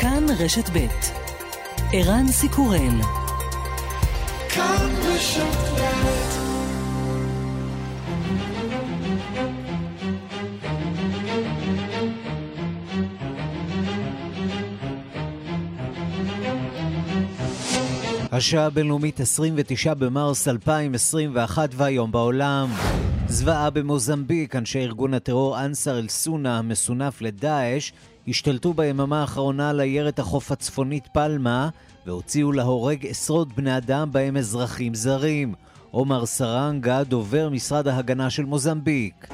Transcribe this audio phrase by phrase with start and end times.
[0.00, 0.86] כאן רשת ב'
[1.92, 3.00] ערן סיקורל
[18.32, 22.70] השעה הבינלאומית 29 במרס 2021 והיום בעולם.
[23.28, 27.92] זוועה במוזמביק, אנשי ארגון הטרור אנסר אל-סונה, המסונף לדאעש,
[28.28, 31.68] השתלטו ביממה האחרונה על עיירת החוף הצפונית פלמה
[32.06, 35.54] והוציאו להורג עשרות בני אדם בהם אזרחים זרים.
[35.90, 39.26] עומר סרנגה, דובר משרד ההגנה של מוזמביק.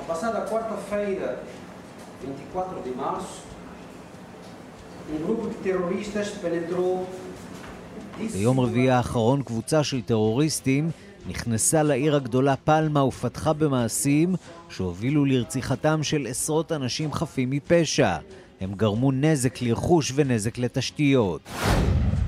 [8.33, 10.91] ביום רביעי האחרון קבוצה של טרוריסטים
[11.29, 14.35] נכנסה לעיר הגדולה פלמה ופתחה במעשים
[14.69, 18.17] שהובילו לרציחתם של עשרות אנשים חפים מפשע.
[18.61, 21.41] הם גרמו נזק לרכוש ונזק לתשתיות.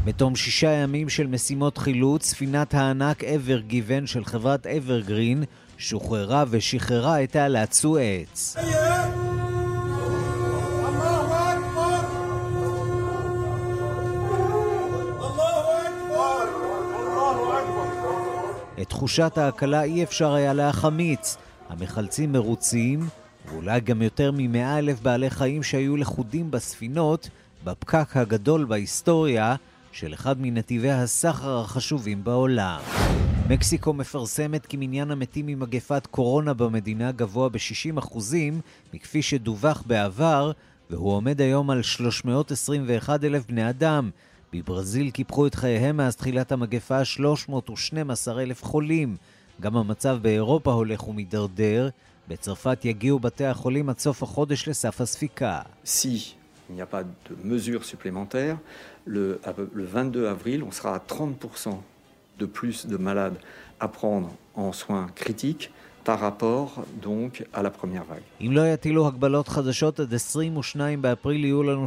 [0.05, 5.45] בתום שישה ימים של משימות חילוץ, ספינת הענק אברגייבן של חברת אברגרין
[5.79, 8.57] שוחררה ושחררה את תעלת סואץ.
[18.81, 21.37] את תחושת ההקלה אי אפשר היה להחמיץ.
[21.69, 23.01] המחלצים מרוצים,
[23.51, 27.29] ואולי גם יותר ממאה אלף בעלי חיים שהיו לכודים בספינות,
[27.65, 29.55] בפקק הגדול בהיסטוריה
[29.93, 32.81] של אחד מנתיבי הסחר החשובים בעולם.
[33.49, 38.19] מקסיקו מפרסמת כי מניין המתים ממגפת קורונה במדינה גבוה ב-60%
[38.95, 40.53] מכפי שדווח בעבר,
[40.91, 44.11] והוא עומד היום על 321 אלף בני אדם.
[44.53, 49.17] בברזיל קיפחו את חייהם מאז תחילת המגפה 312 אלף חולים.
[49.61, 51.89] גם המצב באירופה הולך ומידרדר.
[52.29, 55.61] בצרפת יגיעו בתי החולים עד סוף החודש לסף הספיקה.
[55.85, 56.35] Si
[56.71, 58.59] il n'y a pas de mesures supplémentaires,
[59.07, 59.41] le,
[59.73, 61.71] le 22 avril, on sera à 30%
[62.39, 63.39] de plus de malades
[63.81, 65.71] à prendre en soins critiques.
[66.11, 66.69] par rapport
[67.03, 68.23] donc à la première vague.
[68.41, 71.87] אם לא יטילו הגבלות חדשות עד 22 באפריל יהיו לנו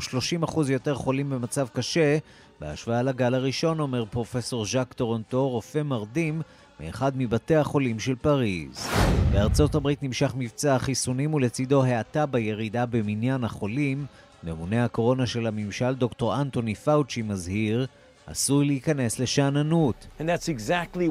[0.53, 2.17] 30% יותר חולים במצב קשה
[2.59, 6.41] בהשוואה לגל הראשון, אומר פרופסור ז'אק טורונטו, רופא מרדים
[6.81, 8.87] באחד מבתי החולים של פריז.
[9.31, 14.05] בארצות הברית נמשך מבצע החיסונים ולצידו האטה בירידה במניין החולים.
[14.43, 17.87] ממונה הקורונה של הממשל, דוקטור אנטוני פאוצ'י, מזהיר,
[18.27, 20.07] עשוי להיכנס לשאננות.
[20.19, 21.09] Exactly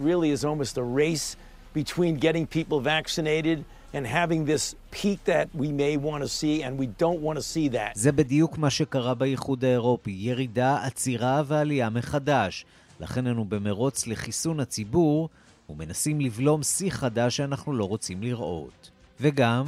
[0.00, 0.30] really
[3.20, 3.64] really
[3.94, 7.42] and having this peak that we may want to see and we don't want to
[7.42, 7.92] see that.
[7.94, 12.64] זה בדיוק מה שקרה באיחוד האירופי, ירידה, עצירה ועלייה מחדש.
[13.00, 15.28] לכן אנו במרוץ לחיסון הציבור
[15.68, 18.90] ומנסים לבלום שיא חדש שאנחנו לא רוצים לראות.
[19.20, 19.64] וגם...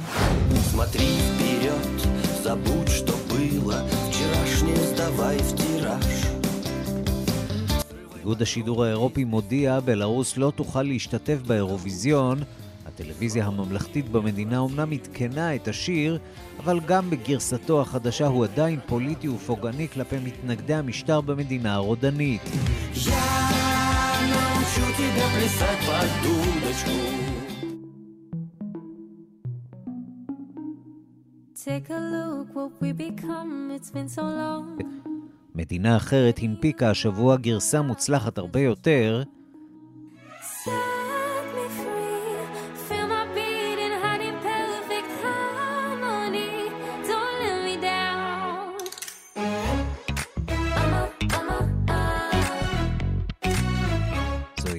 [8.17, 12.39] איגוד השידור האירופי מודיע, בלרוס לא תוכל להשתתף באירוויזיון.
[12.87, 16.19] הטלוויזיה הממלכתית במדינה אומנם עדכנה את השיר,
[16.59, 22.41] אבל גם בגרסתו החדשה הוא עדיין פוליטי ופוגעני כלפי מתנגדי המשטר במדינה הרודנית.
[31.65, 34.83] Take a look what we become, it's been so long.
[35.55, 39.23] מדינה אחרת הנפיקה השבוע גרסה מוצלחת הרבה יותר,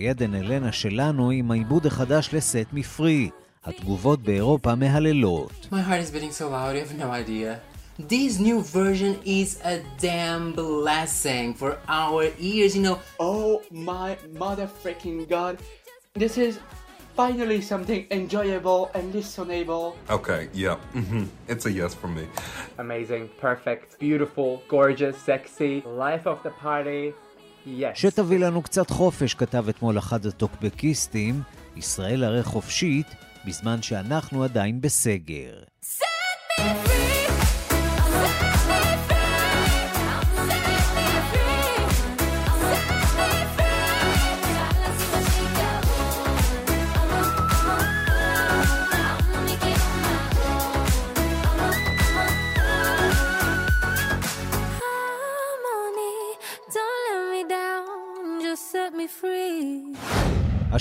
[0.09, 3.29] עדן אלנה שלנו עם העיבוד החדש לסט מפרי.
[3.65, 5.67] התגובות באירופה מהללות.
[5.71, 7.59] My heart is beating so loud, you have no idea.
[7.99, 12.97] This new version is a damn blessing for our ears, you know.
[13.19, 15.53] Oh my mother freaking god.
[16.15, 16.53] This is
[17.15, 19.85] finally something enjoyable and listenable.
[20.09, 20.77] Okay, yeah.
[20.95, 21.25] Mm-hmm.
[21.47, 22.25] It's a yes from me.
[22.79, 27.13] Amazing, perfect, beautiful, gorgeous, sexy, life of the party.
[27.76, 27.94] Yes.
[27.94, 31.42] שתביא לנו קצת חופש, כתב אתמול אחד הטוקבקיסטים,
[31.76, 33.06] ישראל הרי חופשית,
[33.46, 35.62] בזמן שאנחנו עדיין בסגר.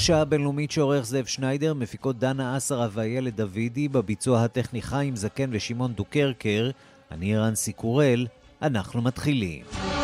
[0.07, 5.93] השעה הבינלאומית שעורך זאב שניידר, מפיקות דנה אסרה ואיילת דוידי, בביצוע הטכני חיים זקן ושמעון
[5.93, 6.69] דוקרקר,
[7.11, 8.27] אני רנסי קורל,
[8.61, 9.96] אנחנו מתחילים.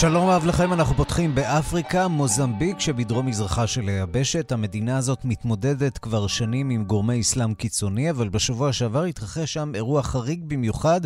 [0.00, 4.52] שלום רב לכם, אנחנו פותחים באפריקה, מוזמביק שבדרום מזרחה של היבשת.
[4.52, 10.02] המדינה הזאת מתמודדת כבר שנים עם גורמי אסלאם קיצוני, אבל בשבוע שעבר התרחש שם אירוע
[10.02, 11.00] חריג במיוחד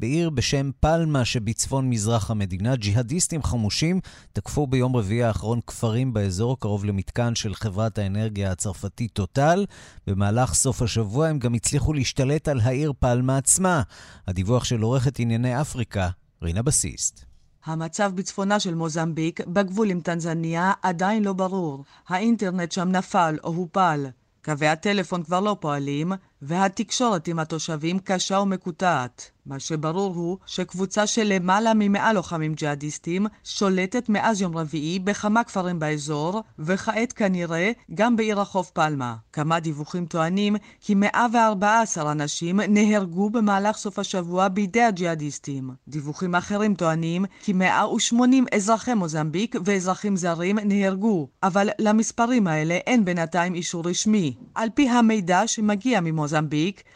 [0.00, 2.76] בעיר בשם פלמה שבצפון מזרח המדינה.
[2.76, 4.00] ג'יהאדיסטים חמושים
[4.32, 9.64] תקפו ביום רביעי האחרון כפרים באזור קרוב למתקן של חברת האנרגיה הצרפתית טוטל.
[10.06, 13.82] במהלך סוף השבוע הם גם הצליחו להשתלט על העיר פלמה עצמה.
[14.28, 16.08] הדיווח של עורכת ענייני אפריקה,
[16.42, 17.33] רינה בסיסט.
[17.64, 21.84] המצב בצפונה של מוזמביק, בגבול עם טנזניה, עדיין לא ברור.
[22.08, 24.06] האינטרנט שם נפל או הופל.
[24.44, 26.12] קווי הטלפון כבר לא פועלים,
[26.46, 29.30] והתקשורת עם התושבים קשה ומקוטעת.
[29.46, 35.78] מה שברור הוא שקבוצה של למעלה ממאה לוחמים ג'יהאדיסטים שולטת מאז יום רביעי בכמה כפרים
[35.78, 39.14] באזור, וכעת כנראה גם בעיר החוף פלמה.
[39.32, 45.70] כמה דיווחים טוענים כי 114 אנשים נהרגו במהלך סוף השבוע בידי הג'יהאדיסטים.
[45.88, 53.54] דיווחים אחרים טוענים כי 180 אזרחי מוזמביק ואזרחים זרים נהרגו, אבל למספרים האלה אין בינתיים
[53.54, 54.34] אישור רשמי.
[54.54, 56.33] על פי המידע שמגיע ממוזמביק,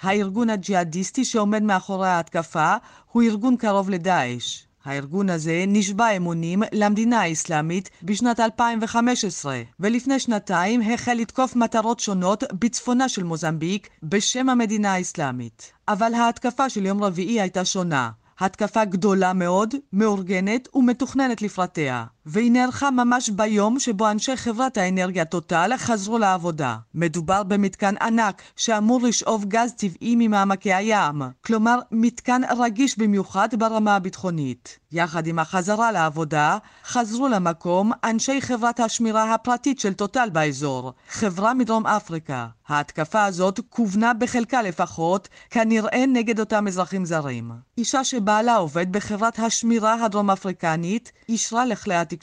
[0.02, 2.76] הארגון הג'יהאדיסטי שעומד מאחורי ההתקפה
[3.12, 4.68] הוא ארגון קרוב לדאעש.
[4.84, 13.08] הארגון הזה נשבע אמונים למדינה האסלאמית בשנת 2015, ולפני שנתיים החל לתקוף מטרות שונות בצפונה
[13.08, 15.72] של מוזמביק בשם המדינה האסלאמית.
[15.88, 18.10] אבל ההתקפה של יום רביעי הייתה שונה.
[18.40, 22.04] התקפה גדולה מאוד, מאורגנת ומתוכננת לפרטיה.
[22.30, 26.76] והיא נערכה ממש ביום שבו אנשי חברת האנרגיה טוטל חזרו לעבודה.
[26.94, 34.78] מדובר במתקן ענק שאמור לשאוב גז טבעי ממעמקי הים, כלומר מתקן רגיש במיוחד ברמה הביטחונית.
[34.92, 41.86] יחד עם החזרה לעבודה, חזרו למקום אנשי חברת השמירה הפרטית של טוטל באזור, חברה מדרום
[41.86, 42.46] אפריקה.
[42.68, 47.50] ההתקפה הזאת כוונה בחלקה לפחות, כנראה נגד אותם אזרחים זרים.
[47.78, 52.17] אישה שבעלה עובד בחברת השמירה הדרום אפריקנית, אישרה לכלי התקשורת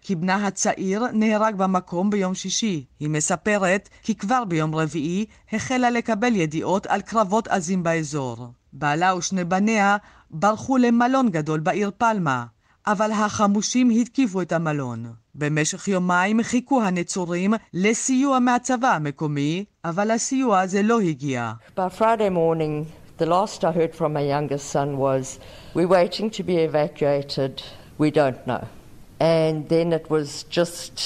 [0.00, 2.84] כי בנה הצעיר נהרג במקום ביום שישי.
[3.00, 8.46] היא מספרת כי כבר ביום רביעי החלה לקבל ידיעות על קרבות עזים באזור.
[8.72, 9.96] בעלה ושני בניה
[10.30, 12.44] ברחו למלון גדול בעיר פלמה,
[12.86, 15.12] אבל החמושים התקיפו את המלון.
[15.34, 21.52] במשך יומיים חיכו הנצורים לסיוע מהצבא המקומי, אבל הסיוע הזה לא הגיע.
[27.98, 28.85] We don't know.
[29.20, 31.00] And then it was just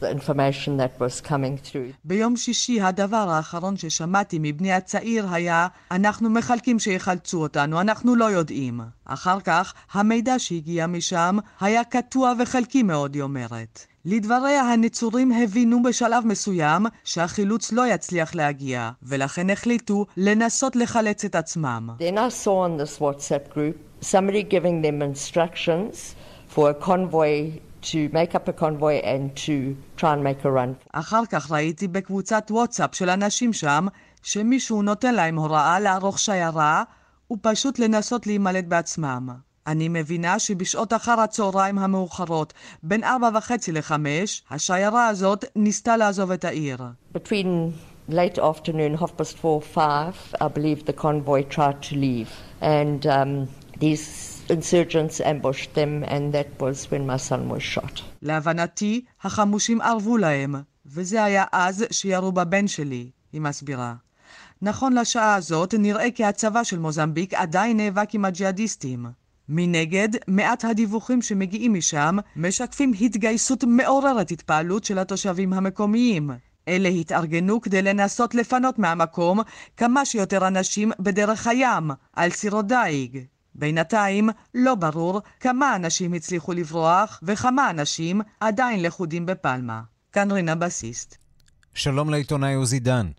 [0.00, 1.92] the information that was coming through.
[2.04, 8.80] ביום שישי הדבר האחרון ששמעתי מבני הצעיר היה אנחנו מחלקים שיחלצו אותנו, אנחנו לא יודעים.
[9.04, 13.86] אחר כך המידע שהגיע משם היה קטוע וחלקי מאוד, היא אומרת.
[14.04, 21.90] לדבריה הנצורים הבינו בשלב מסוים שהחילוץ לא יצליח להגיע, ולכן החליטו לנסות לחלץ את עצמם.
[21.98, 26.14] Then I saw on this WhatsApp group somebody giving them instructions
[26.54, 27.34] for a convoy
[27.90, 29.56] to make up a convoy and to
[30.00, 30.74] try and make a run.
[30.92, 33.86] אחר כך ראיתי בקבוצת וואטסאפ של אנשים שם,
[34.22, 36.82] שמישהו נותן להם הוראה לערוך שיירה
[37.30, 39.28] ופשוט לנסות להימלט בעצמם.
[39.66, 46.44] אני מבינה שבשעות אחר הצהריים המאוחרות, בין ארבע וחצי לחמש, השיירה הזאת ניסתה לעזוב את
[46.44, 46.78] העיר.
[47.14, 47.72] Between
[48.10, 52.28] late afternoon, half past four, five, I believe the convoy tried to leave.
[52.60, 53.48] And um,
[53.80, 58.02] these insurgents ambushed them, and that was when my son was shot.
[58.22, 60.54] להבנתי, החמושים ערבו להם,
[60.86, 63.94] וזה היה אז שירו בבן שלי, היא מסבירה.
[64.62, 69.06] נכון לשעה הזאת, נראה כי הצבא של מוזמביק עדיין נאבק עם הג'יהאדיסטים.
[69.48, 76.30] מנגד, מעט הדיווחים שמגיעים משם משקפים התגייסות מעוררת התפעלות של התושבים המקומיים.
[76.68, 79.40] אלה התארגנו כדי לנסות לפנות מהמקום
[79.76, 83.24] כמה שיותר אנשים בדרך הים, על סירות דיג.
[83.54, 89.82] בינתיים לא ברור כמה אנשים הצליחו לברוח וכמה אנשים עדיין לכודים בפלמה.
[90.12, 91.16] כאן רינה בסיסט.
[91.74, 93.10] שלום לעיתונאי עוזי דן.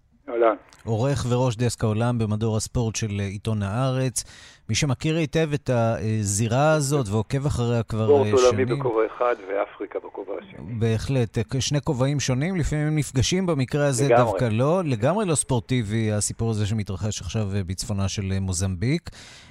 [0.86, 4.24] עורך וראש דסק העולם במדור הספורט של עיתון הארץ.
[4.70, 8.46] מי שמכיר היטב את הזירה הזאת ועוקב אחריה כבר ספורט שנים.
[8.46, 10.74] עולמי בכובע אחד ואפריקה בכובע השני.
[10.80, 14.24] בהחלט, שני כובעים שונים, לפעמים נפגשים, במקרה הזה לגמרי.
[14.24, 14.82] דווקא לא.
[14.86, 19.10] לגמרי לא ספורטיבי, הסיפור הזה שמתרחש עכשיו בצפונה של מוזמביק.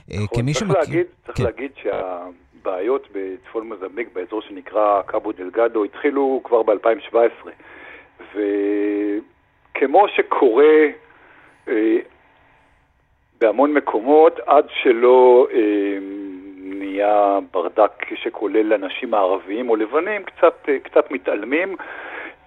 [0.09, 0.81] נכון, כמי צריך שמכיר...
[0.81, 1.45] להגיד, צריך כן.
[1.45, 7.49] להגיד שהבעיות בצפון מוזמביק, באזור שנקרא קאבו דלגדו, התחילו כבר ב-2017.
[8.35, 11.04] וכמו שקורה אה,
[13.41, 15.99] בהמון מקומות, עד שלא אה,
[16.57, 21.77] נהיה ברדק שכולל אנשים ערביים או לבנים, קצת, אה, קצת מתעלמים,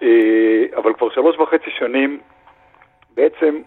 [0.02, 2.20] אה, אבל כבר שלוש וחצי שנים
[3.14, 3.60] בעצם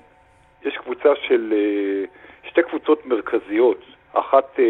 [0.65, 2.05] יש קבוצה של, אה,
[2.49, 4.65] שתי קבוצות מרכזיות, אחת אה,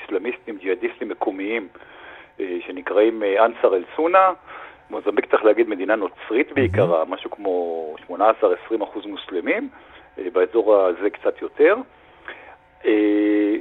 [0.00, 1.68] איסלאמיסטים, ג'יהאדיסטים מקומיים,
[2.40, 4.32] אה, שנקראים אה, אנסר אל-סונה,
[4.92, 7.52] מוזמביק צריך להגיד מדינה נוצרית בעיקרה, משהו כמו
[8.08, 8.12] 18-20
[8.84, 9.68] אחוז מוסלמים,
[10.18, 11.76] אה, באזור הזה קצת יותר.
[12.86, 13.54] אה,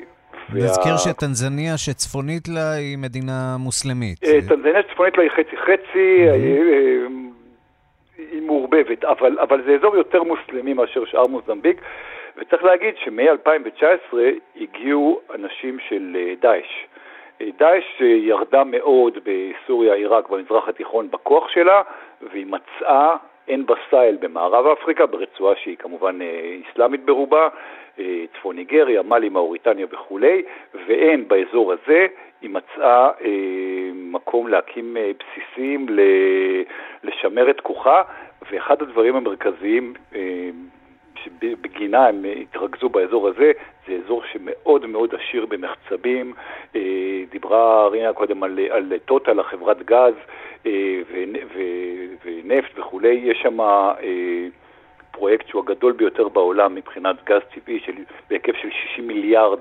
[0.53, 4.23] נזכיר וה- שטנזניה שצפונית לה היא מדינה מוסלמית.
[4.23, 6.33] אה, טנזניה צפונית לה היא חצי-חצי, אה,
[8.31, 11.81] היא מעורבבת, אבל, אבל זה אזור יותר מוסלמי מאשר שאר מוזמביק,
[12.37, 14.17] וצריך להגיד שמ-2019
[14.61, 16.71] הגיעו אנשים של דאעש.
[17.57, 21.81] דאעש ירדה מאוד בסוריה, עיראק, במזרח התיכון בכוח שלה,
[22.21, 23.15] והיא מצאה
[23.47, 27.47] עין בסייל במערב אפריקה, ברצועה שהיא כמובן אה, אסלאמית ברובה,
[27.99, 30.43] אה, צפון ניגריה, מאלי, מאוריטניה וכולי,
[30.87, 32.07] ואין באזור הזה,
[32.41, 36.61] היא מצאה אה, מקום להקים אה, בסיסים, ל-
[37.03, 38.01] לשמר את כוחה,
[38.51, 40.49] ואחד הדברים המרכזיים אה,
[41.23, 43.51] שבגינה הם התרכזו באזור הזה,
[43.87, 46.33] זה אזור שמאוד מאוד עשיר במחצבים.
[46.75, 50.13] אה, דיברה רינה קודם על, על טוטל, החברת גז
[50.65, 51.01] אה,
[52.25, 53.21] ונפט וכולי.
[53.23, 54.47] יש שם אה,
[55.11, 57.93] פרויקט שהוא הגדול ביותר בעולם מבחינת גז טבעי של,
[58.29, 59.59] בהיקף של 60 מיליארד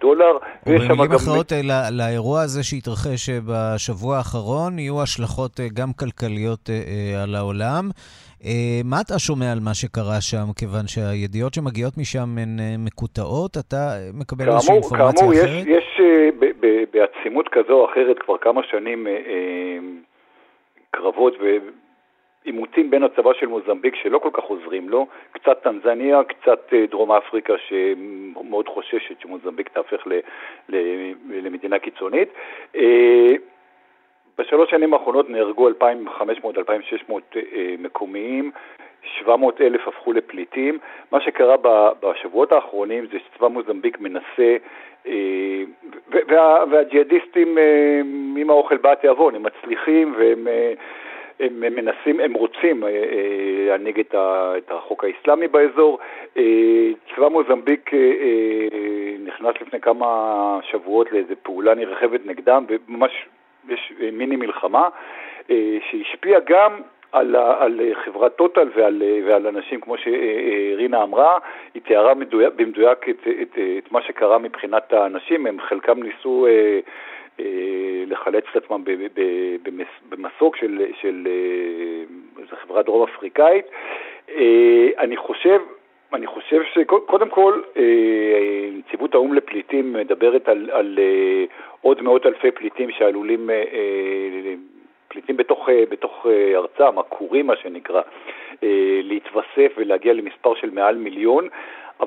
[0.00, 0.32] דולר.
[0.64, 5.66] שם ובמילים גם- אחרות, אה, לא- לאירוע הזה שהתרחש אה, בשבוע האחרון, יהיו השלכות אה,
[5.74, 6.70] גם כלכליות
[7.22, 7.90] על העולם.
[8.84, 13.56] מה אתה שומע על מה שקרה שם, כיוון שהידיעות שמגיעות משם הן מקוטעות?
[13.56, 13.78] אתה
[14.14, 15.66] מקבל איזושהי כאמור, אינפורמציה כאמור יש, אחרת?
[15.66, 19.06] יש אה, ב- ב- בעצימות כזו או אחרת כבר כמה שנים
[20.90, 21.32] קרבות
[22.44, 27.12] ועימותים בין הצבא של מוזמביק שלא כל כך עוזרים לו, קצת טנזניה, קצת אה, דרום
[27.12, 30.12] אפריקה שמאוד חוששת שמוזמביק תהפך ל,
[30.68, 30.76] ל,
[31.30, 32.28] למדינה קיצונית.
[32.76, 33.32] אה,
[34.38, 38.50] בשלוש שנים האחרונות נהרגו 2,500-2,600 אה, מקומיים,
[39.18, 40.78] 700 אלף הפכו לפליטים.
[41.12, 41.56] מה שקרה
[42.02, 44.56] בשבועות האחרונים זה שצבא מוזמביק מנסה,
[46.70, 47.58] והג'יהאדיסטים
[48.36, 50.48] עם האוכל בא התיאבון, הם מצליחים והם
[51.40, 55.98] הם מנסים, הם רוצים אה, אה, להנהיג את החוק האסלאמי באזור.
[56.36, 56.42] אה,
[57.14, 57.90] צבא מוזמביק
[59.24, 63.26] נכנס לפני כמה שבועות לאיזו פעולה נרחבת נגדם, וממש
[63.68, 64.88] יש מיני מלחמה,
[65.90, 66.80] שהשפיעה גם
[67.12, 71.38] על, על חברת טוטל ועל, ועל אנשים, כמו שרינה אמרה,
[71.74, 76.80] היא תיארה מדויק, במדויק את, את, את מה שקרה מבחינת האנשים, הם חלקם ניסו אה,
[78.06, 78.84] לחלץ את עצמם
[80.08, 83.64] במסוק של, של אה, איזו חברה דרום אפריקאית.
[84.28, 85.60] אה, אני חושב
[86.14, 91.44] אני חושב שקודם כל, אה, נציבות האו"ם לפליטים מדברת על, על אה,
[91.80, 94.54] עוד מאות אלפי פליטים שעלולים, אה, אה,
[95.08, 98.02] פליטים בתוך, אה, בתוך אה, ארצם, עקורים מה שנקרא,
[98.62, 101.48] אה, להתווסף ולהגיע למספר של מעל מיליון,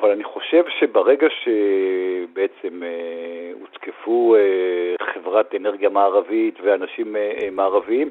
[0.02, 8.10] אבל אני חושב שברגע שבעצם אה, הותקפו אה, חברת אנרגיה מערבית ואנשים אה, מערביים,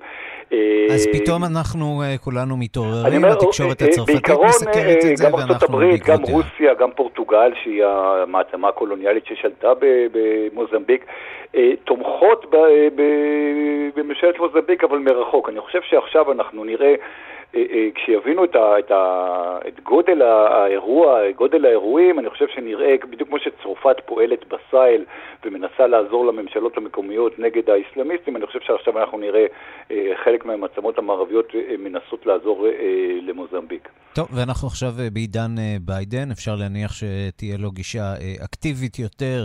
[0.95, 6.17] אז פתאום אנחנו כולנו מתעוררים, התקשורת הצרפתית מסקרת את זה, גם ארצות ואנחנו הברית, גם
[6.17, 6.35] בעקבותיה.
[6.35, 9.73] רוסיה, גם פורטוגל, שהיא המעצמה הקולוניאלית ששלטה
[10.13, 11.07] במוזמביק,
[11.85, 12.55] תומכות
[13.97, 15.49] בממשלת מוזמביק, אבל מרחוק.
[15.49, 16.95] אני חושב שעכשיו אנחנו נראה...
[17.55, 22.95] אה, אה, כשיבינו את, ה, את, ה, את גודל האירוע, גודל האירועים, אני חושב שנראה,
[23.11, 25.05] בדיוק כמו שצרפת פועלת בסייל
[25.45, 29.47] ומנסה לעזור לממשלות המקומיות נגד האסלאמיסטים, אני חושב שעכשיו אנחנו נראה
[29.91, 32.67] אה, חלק מהמעצמות המערביות מנסות לעזור
[33.23, 33.89] למוזמביק.
[34.15, 39.45] טוב, ואנחנו עכשיו בעידן ביידן, אפשר להניח שתהיה לו גישה אקטיבית יותר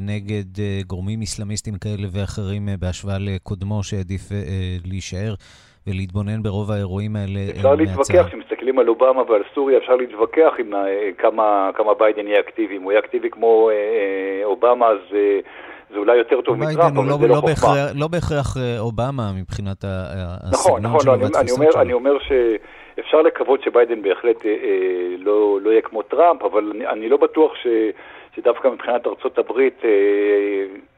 [0.00, 5.34] נגד אה, גורמים אסלאמיסטים כאלה ואחרים אה, בהשוואה לקודמו שהעדיף אה, אה, להישאר
[5.86, 7.74] ולהתבונן ברוב האירועים האלה אה, אפשר.
[7.74, 12.76] להתווכח, כשמסתכלים על אובמה ועל סוריה, אפשר להתווכח עם אה, כמה, כמה ביידן יהיה אקטיבי.
[12.76, 15.38] אם הוא יהיה אקטיבי כמו אה, אה, אובמה, אז אה,
[15.92, 17.50] זה אולי יותר טוב מטראמפ, אבל לא, זה לא לא, חוכמה.
[17.50, 19.84] בהכרח, לא בהכרח אה, אובמה מבחינת
[20.52, 21.82] נכון, הסגנון נכון, שלו לא, אני, והתפיסות שלו.
[21.82, 26.86] אני אומר שאפשר לקוות שביידן בהחלט אה, אה, לא, לא יהיה כמו טראמפ, אבל אני,
[26.86, 27.66] אני לא בטוח ש,
[28.36, 29.90] שדווקא מבחינת ארצות הברית אה,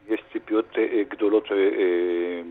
[0.08, 1.56] יש ציפיות אה, גדולות אה,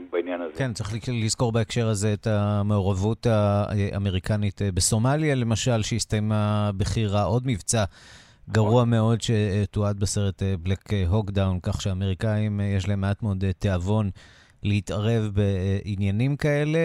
[0.10, 0.54] בעניין הזה.
[0.58, 0.90] כן, צריך
[1.24, 7.84] לזכור בהקשר הזה את המעורבות האמריקנית בסומליה, למשל, שהסתיימה בחירה עוד מבצע
[8.50, 14.10] גרוע מאוד שתועד בסרט בלק הוקדאון, כך שהאמריקאים יש להם מעט מאוד תיאבון
[14.64, 16.80] להתערב בעניינים כאלה,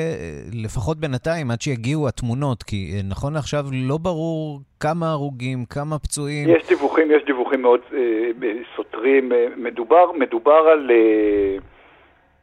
[0.65, 6.49] לפחות בינתיים, עד שיגיעו התמונות, כי נכון לעכשיו לא ברור כמה הרוגים, כמה פצועים.
[6.49, 9.33] יש דיווחים, יש דיווחים מאוד אה, סותרים.
[9.57, 10.91] מדובר, מדובר על...
[10.91, 11.57] אה,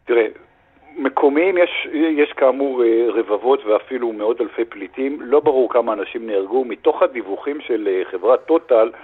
[0.05, 0.27] תראה,
[0.97, 6.65] מקומיים יש, יש כאמור אה, רבבות ואפילו מאות אלפי פליטים, לא ברור כמה אנשים נהרגו.
[6.65, 8.99] מתוך הדיווחים של אה, חברת טוטל אה,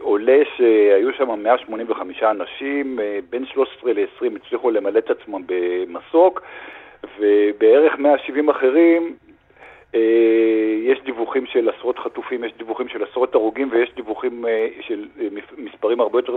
[0.00, 2.98] עולה שהיו שם 185 אנשים,
[3.30, 6.42] בין 13 ל-20 הצליחו למלא את עצמם במסוק,
[7.18, 9.16] ובערך 170 אחרים
[10.84, 14.44] יש דיווחים של עשרות חטופים, יש דיווחים של עשרות הרוגים ויש דיווחים
[14.80, 15.06] של
[15.58, 16.36] מספרים הרבה יותר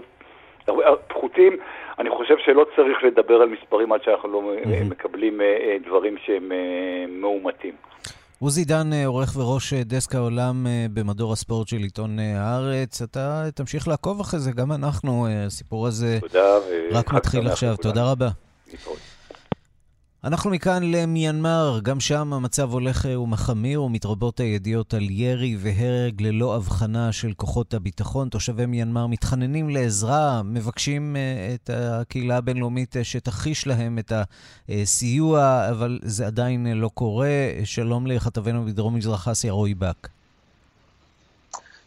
[1.07, 1.57] פחותים.
[1.99, 4.41] אני חושב שלא צריך לדבר על מספרים עד שאנחנו לא.
[4.89, 6.51] מקבלים אה, אה, דברים שהם
[7.09, 7.73] מאומתים.
[8.43, 13.01] עוזי דן, עורך וראש דסק העולם במדור הספורט של עיתון הארץ.
[13.01, 16.57] אתה תמשיך לעקוב אחרי זה, גם אנחנו, הסיפור הזה תודה,
[16.91, 17.75] רק מתחיל עכשיו.
[17.77, 18.29] תודה רבה.
[18.71, 18.97] להתראות.
[20.23, 27.11] אנחנו מכאן למיינמר, גם שם המצב הולך ומחמיר ומתרבות הידיעות על ירי והרג ללא הבחנה
[27.11, 28.29] של כוחות הביטחון.
[28.29, 34.11] תושבי מיינמר מתחננים לעזרה, מבקשים אה, את הקהילה הבינלאומית אה, שתחיש להם את
[34.69, 37.29] הסיוע, אבל זה עדיין לא קורה.
[37.63, 40.20] שלום לכתבנו בדרום מזרח אסיה, רועי באק.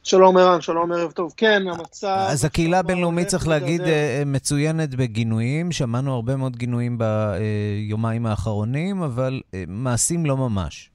[0.04, 1.34] שלום ערן, שלום ערב טוב.
[1.36, 2.26] כן, המצב...
[2.28, 5.72] אז הקהילה הבינלאומית, צריך להגיד, אה, מצוינת בגינויים.
[5.72, 10.90] שמענו הרבה מאוד גינויים ביומיים האחרונים, אבל אה, מעשים לא ממש.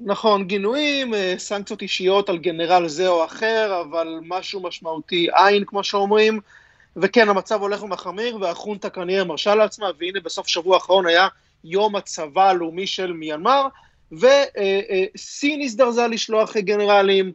[0.00, 5.84] נכון, גינויים, אה, סנקציות אישיות על גנרל זה או אחר, אבל משהו משמעותי אין, כמו
[5.84, 6.40] שאומרים.
[6.96, 11.28] וכן, המצב הולך ומחמיר, והחונטה כנראה מרשה לעצמה, והנה בסוף שבוע האחרון היה
[11.64, 13.68] יום הצבא הלאומי של מיינמר,
[14.12, 17.32] וסין הזדרזה לשלוח גנרלים,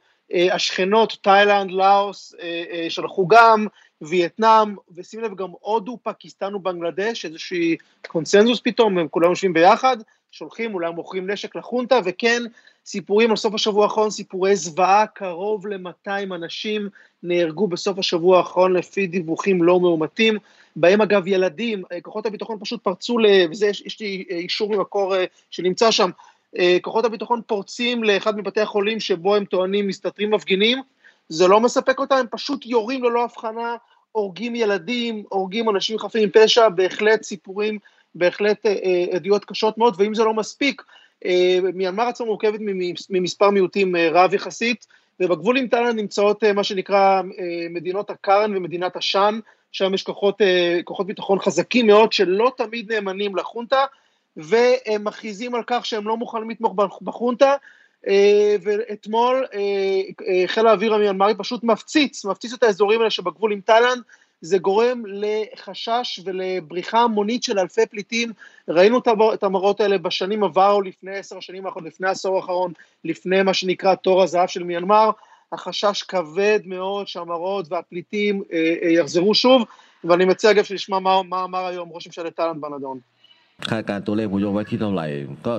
[0.51, 3.67] השכנות, תאילנד, לאוס, אה, אה, שלחו גם,
[4.01, 9.97] וייטנאם, ושים לב גם הודו, פקיסטן ובנגלדש, איזושהי קונסנזוס פתאום, הם כולם יושבים ביחד,
[10.31, 12.43] שולחים, אולי מוכרים נשק לחונטה, וכן,
[12.85, 16.89] סיפורים על סוף השבוע האחרון, סיפורי זוועה, קרוב ל-200 אנשים
[17.23, 20.37] נהרגו בסוף השבוע האחרון לפי דיווחים לא מאומתים,
[20.75, 23.17] בהם אגב ילדים, כוחות הביטחון פשוט פרצו.
[23.51, 25.15] וזה, יש, לי אישור ממקור
[25.51, 26.13] שנמצא שם, אה,
[26.81, 30.81] כוחות הביטחון פורצים לאחד מבתי החולים שבו הם טוענים מסתתרים מפגינים,
[31.29, 33.75] זה לא מספק אותם, הם פשוט יורים ללא הבחנה,
[34.11, 37.79] הורגים ילדים, הורגים אנשים חפים מפשע, בהחלט סיפורים,
[38.15, 40.81] בהחלט אה, אה, עדויות קשות מאוד, ואם זה לא מספיק,
[41.73, 42.59] מיינמר עצמה מורכבת
[43.09, 44.87] ממספר מיעוטים רב יחסית,
[45.19, 47.21] ובגבול עם תאילנד נמצאות מה שנקרא
[47.69, 49.39] מדינות הקארן ומדינת השאן,
[49.71, 50.41] שם יש כוחות,
[50.83, 53.85] כוחות ביטחון חזקים מאוד שלא תמיד נאמנים לחונטה,
[54.37, 57.55] והם מכריזים על כך שהם לא מוכנים לתמוך בחונטה,
[58.07, 59.59] אה, ואתמול אה,
[60.27, 64.01] אה, חיל האוויר המיינמרי פשוט מפציץ, מפציץ את האזורים האלה שבגבול עם תאילנד,
[64.41, 68.31] זה גורם לחשש ולבריחה המונית של אלפי פליטים.
[68.67, 68.99] ראינו
[69.33, 72.73] את המראות האלה בשנים עברו, לפני עשר השנים האחרונות, לפני העשור האחרון,
[73.05, 75.11] לפני מה שנקרא תור הזהב של מיינמר.
[75.51, 78.43] החשש כבד מאוד שהמראות והפליטים
[78.91, 79.61] יחזרו שוב,
[80.03, 82.99] ואני מציע אגב שנשמע מה, מה אמר היום ראש ממשלת תאילנד בנדון.
[83.70, 85.06] คาดการตัวเลขผู้โยงไว้ที่เท่าไหร่
[85.46, 85.54] ก็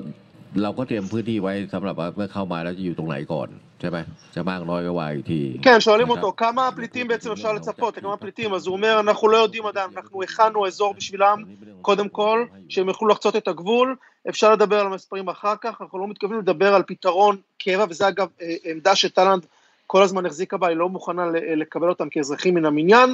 [0.64, 3.48] เราก็เตรียมพื้นที่ไว้สำหรับว่าเมื่อเข้ามาแล้วจะอยู่ตรงไหนก่อน
[3.80, 3.98] ใช่ไหม
[4.36, 9.38] จะมากน้อยก็ว่าอีกที כן, שואלים אותו, כמה פליטים בעצם אפשר לצפות, כמה פליטים, אז הוא אומר, אנחנו לא
[9.38, 11.38] יודעים עדיין, אנחנו הכנו אזור בשבילם,
[11.82, 13.96] קודם כל, שהם יוכלו לחצות את הגבול,
[14.30, 18.28] אפשר לדבר על המספרים אחר כך, אנחנו לא מתכוונים לדבר על פתרון קבע, וזה אגב
[18.66, 19.46] עמדה שטלנד
[19.88, 21.26] כל הזמן החזיקה בה, היא לא מוכנה
[21.56, 23.10] לקבל אותם כאזרחים מן המניין,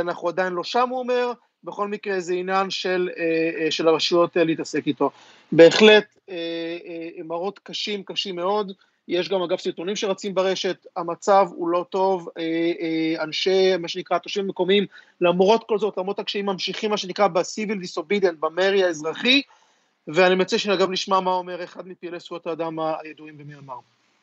[0.00, 1.32] אנחנו עדיין לא שם, הוא אומר,
[1.63, 5.11] בכל מקרה זה עניין של, אה, אה, של הרשויות אה, להתעסק איתו.
[5.51, 6.05] בהחלט
[7.25, 8.71] מראות קשים, קשים מאוד,
[9.07, 12.29] יש גם אגב סרטונים שרצים ברשת, המצב הוא לא טוב,
[13.19, 14.85] אנשי, מה שנקרא, תושבים מקומיים,
[15.21, 19.41] למרות כל זאת, למרות הקשיים, ממשיכים מה שנקרא ב-civil disobedient, במרי האזרחי,
[20.07, 23.77] ואני מציע שאגב נשמע מה אומר אחד מפעילי זכויות האדם הידועים במיינמר.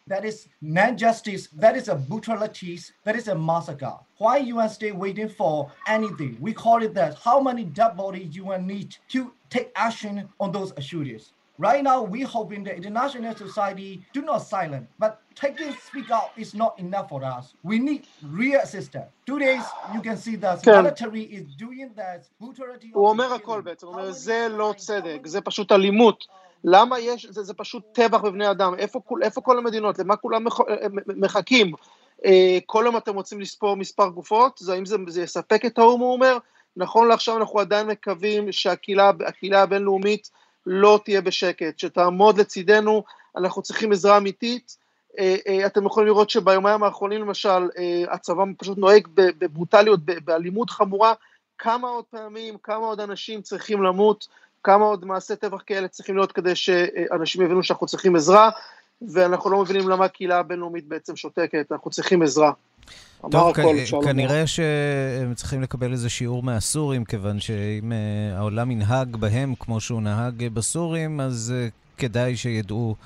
[0.09, 1.47] That is not justice.
[1.47, 2.93] That is a brutalities.
[3.05, 3.95] That is a massacre.
[4.19, 6.37] Why UN stay waiting for anything?
[6.39, 7.15] We call it that.
[7.15, 11.33] How many dead bodies UN need to take action on those shooters?
[11.57, 16.53] Right now, we hoping the international society do not silent, but taking speak out is
[16.53, 17.53] not enough for us.
[17.63, 19.09] We need real assistance.
[19.25, 20.83] Two days, you can see that כן.
[20.83, 22.91] military is doing that brutality.
[22.93, 26.25] הוא אומר הכל בעצם, הוא אומר זה לא צדק, זה פשוט אלימות.
[26.64, 30.60] למה יש, זה, זה פשוט טבח בבני אדם, איפה, איפה כל המדינות, למה כולם מח,
[31.06, 31.72] מחכים?
[32.24, 36.00] אה, כל יום אתם רוצים לספור מספר גופות, זה, האם זה, זה יספק את האו"ם,
[36.00, 36.38] הוא אומר?
[36.76, 39.12] נכון לעכשיו אנחנו עדיין מקווים שהקהילה
[39.52, 40.30] הבינלאומית
[40.66, 43.04] לא תהיה בשקט, שתעמוד לצידנו,
[43.36, 44.76] אנחנו צריכים עזרה אמיתית.
[45.18, 47.68] אה, אה, אתם יכולים לראות שביומיים האחרונים למשל,
[48.08, 51.14] הצבא פשוט נוהג בברוטליות, באלימות חמורה
[51.58, 54.28] כמה עוד פעמים, כמה עוד אנשים צריכים למות,
[54.64, 58.50] כמה עוד מעשי טבח כאלה צריכים להיות כדי שאנשים יבינו שאנחנו צריכים עזרה,
[59.14, 62.52] ואנחנו לא מבינים למה הקהילה הבינלאומית בעצם שותקת, אנחנו צריכים עזרה.
[63.30, 69.54] טוב, כ- כנראה שהם צריכים לקבל איזה שיעור מהסורים, כיוון שאם uh, העולם ינהג בהם
[69.58, 72.96] כמו שהוא נהג בסורים, אז uh, כדאי שידעו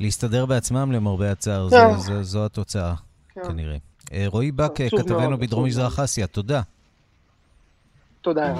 [0.00, 1.98] להסתדר בעצמם למרבה הצער, זו, כן.
[1.98, 2.94] זו, זו התוצאה,
[3.34, 3.40] כן.
[3.48, 3.76] כנראה.
[4.04, 6.62] Uh, רועי בק, כתבנו בדרום מזרח אסיה, תודה.
[8.20, 8.54] תודה.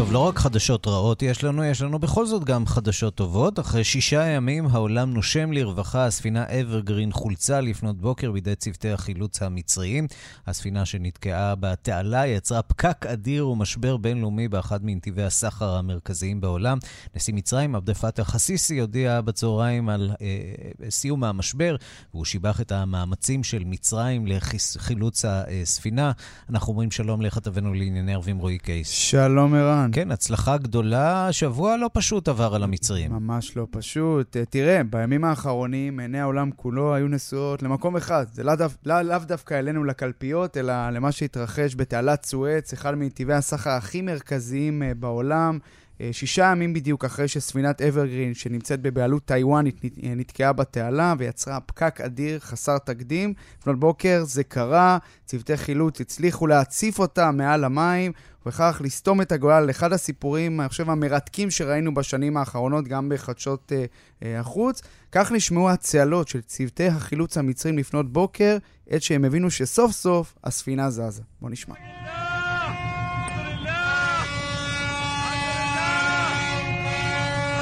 [0.00, 3.58] טוב, לא רק חדשות רעות יש לנו, יש לנו בכל זאת גם חדשות טובות.
[3.58, 10.06] אחרי שישה ימים העולם נושם לרווחה, הספינה אברגרין חולצה לפנות בוקר בידי צוותי החילוץ המצריים.
[10.46, 16.78] הספינה שנתקעה בתעלה יצרה פקק אדיר ומשבר בינלאומי באחד מנתיבי הסחר המרכזיים בעולם.
[17.16, 21.76] נשיא מצרים, עבד אל חסיסי, הודיע בצהריים על אה, סיום המשבר,
[22.14, 26.12] והוא שיבח את המאמצים של מצרים לחילוץ הספינה.
[26.50, 28.88] אנחנו אומרים שלום לכתבנו לענייני ערבים רועי קייס.
[28.88, 29.89] שלום ערן.
[29.92, 33.12] כן, הצלחה גדולה, שבוע לא פשוט עבר על המצרים.
[33.12, 34.36] ממש לא פשוט.
[34.36, 38.26] אה, תראה, בימים האחרונים עיני העולם כולו היו נשואות למקום אחד.
[38.32, 38.54] זה לאו
[38.86, 44.82] לא, לא דווקא אלינו לקלפיות, אלא למה שהתרחש בתעלת סואץ, אחד מנתיבי הסחר הכי מרכזיים
[44.82, 45.58] אה, בעולם.
[46.00, 52.38] אה, שישה ימים בדיוק אחרי שספינת אברגרין, שנמצאת בבעלות טיוואנית, נתקעה בתעלה ויצרה פקק אדיר
[52.38, 53.34] חסר תקדים.
[53.60, 58.12] לפנות בוקר זה קרה, צוותי חילוץ הצליחו להציף אותה מעל המים,
[58.46, 63.84] ובכך לסתום את הגולל לאחד הסיפורים, אני חושב, המרתקים שראינו בשנים האחרונות, גם בחדשות אה,
[64.22, 64.82] אה, החוץ.
[65.12, 68.56] כך נשמעו הצהלות של צוותי החילוץ המצרים לפנות בוקר,
[68.88, 71.22] עת שהם הבינו שסוף סוף הספינה זזה.
[71.40, 71.74] בואו נשמע.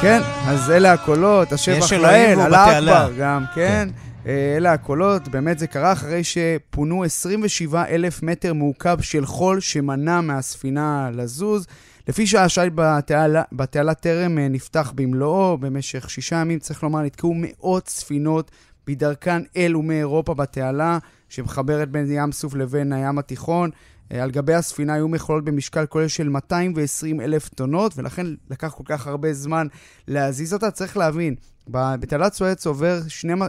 [0.01, 3.89] כן, אז אלה הקולות, השבח לאל, אללה אכבר גם, כן.
[3.93, 4.09] כן.
[4.27, 10.21] אה, אלה הקולות, באמת זה קרה אחרי שפונו 27 אלף מטר מעוקב של חול שמנע
[10.21, 11.67] מהספינה לזוז.
[12.09, 12.27] לפי
[12.75, 18.51] בתעלה, בתעלה טרם אה, נפתח במלואו, במשך שישה ימים, צריך לומר, נתקעו מאות ספינות
[18.87, 23.71] בדרכן אל ומאירופה בתעלה, שמחברת בין ים סוף לבין הים התיכון.
[24.13, 28.85] אה, על גבי הספינה היו מכולות במשקל כולל של 220 אלף טונות, ולכן לקח כל
[28.87, 29.67] כך הרבה זמן
[30.09, 30.71] להזיז אותה.
[30.71, 31.35] צריך להבין,
[31.71, 33.01] בתעלת סואץ עובר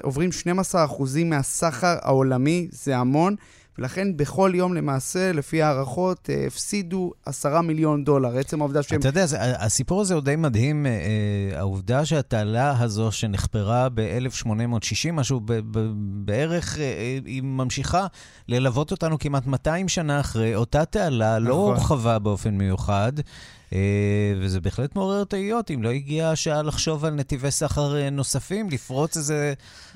[0.03, 0.29] עוברים
[0.73, 0.75] 12%
[1.25, 3.35] מהסחר העולמי, זה המון,
[3.79, 8.37] ולכן בכל יום למעשה, לפי הערכות, אה, הפסידו 10 מיליון דולר.
[8.37, 8.99] עצם העובדה שהם...
[8.99, 10.85] אתה יודע, זה, הסיפור הזה הוא די מדהים.
[10.85, 15.91] אה, אה, העובדה שהתעלה הזו שנחפרה ב-1860, משהו ב- ב-
[16.25, 16.77] בערך,
[17.25, 18.07] היא ממשיכה
[18.47, 20.55] ללוות אותנו כמעט 200 שנה אחרי.
[20.55, 21.59] אותה תעלה לא נכון.
[21.59, 23.13] לא הורחבה באופן מיוחד.
[24.41, 29.53] וזה בהחלט מעורר תהיות, אם לא הגיעה השעה לחשוב על נתיבי סחר נוספים, לפרוץ איזה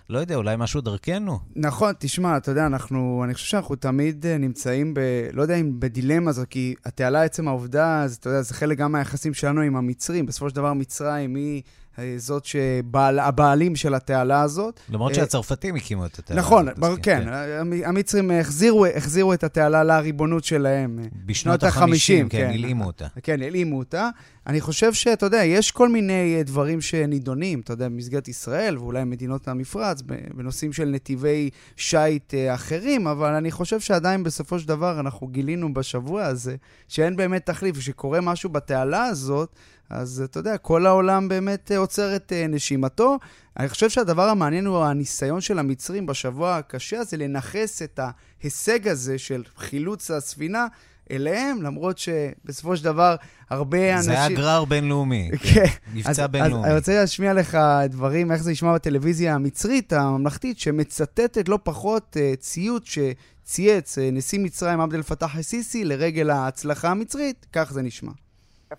[0.10, 1.40] לא יודע, אולי משהו דרכנו.
[1.56, 5.00] נכון, תשמע, אתה יודע, אנחנו, אני חושב שאנחנו תמיד אה, נמצאים ב...
[5.34, 8.92] לא יודע אם בדילמה הזו, כי התעלה, עצם העובדה, אז אתה יודע, זה חלק גם
[8.92, 10.26] מהיחסים שלנו עם המצרים.
[10.26, 11.62] בסופו של דבר, מצרים היא...
[12.00, 14.80] אה, זאת שהבעלים של התעלה הזאת.
[14.90, 16.40] למרות אה, שהצרפתים הקימו את התעלה.
[16.40, 17.84] נכון, הזאת, כן, כן.
[17.86, 21.00] המצרים החזירו, החזירו את התעלה לריבונות שלהם.
[21.26, 23.08] בשנות ה-50, כן, כן, הלאימו אותה.
[23.24, 24.10] כן, הלאימו אותה.
[24.48, 29.04] אני חושב שאתה יודע, יש כל מיני אה, דברים שנידונים, אתה יודע, במסגרת ישראל ואולי
[29.04, 30.02] מדינות המפרץ,
[30.34, 36.24] בנושאים של נתיבי שיט אחרים, אבל אני חושב שעדיין בסופו של דבר אנחנו גילינו בשבוע
[36.24, 36.56] הזה
[36.88, 39.56] שאין באמת תחליף, ושקורה משהו בתעלה הזאת,
[39.90, 43.18] אז אתה יודע, כל העולם באמת אה, עוצר את אה, נשימתו.
[43.60, 49.18] אני חושב שהדבר המעניין הוא הניסיון של המצרים בשבוע הקשה הזה לנכס את ההישג הזה
[49.18, 50.68] של חילוץ הספינה
[51.12, 53.16] אליהם, למרות שבסופו של דבר
[53.50, 54.12] הרבה אנשים...
[54.12, 55.66] זה היה גרר בינלאומי, כן.
[55.94, 56.64] מבצע בינלאומי.
[56.64, 57.58] אז אני רוצה להשמיע לך
[57.90, 64.40] דברים, איך זה נשמע בטלוויזיה המצרית, הממלכתית, שמצטטת לא פחות uh, ציוץ שצייץ uh, נשיא
[64.40, 68.12] מצרים עבד אל פתאח א-סיסי לרגל ההצלחה המצרית, כך זה נשמע.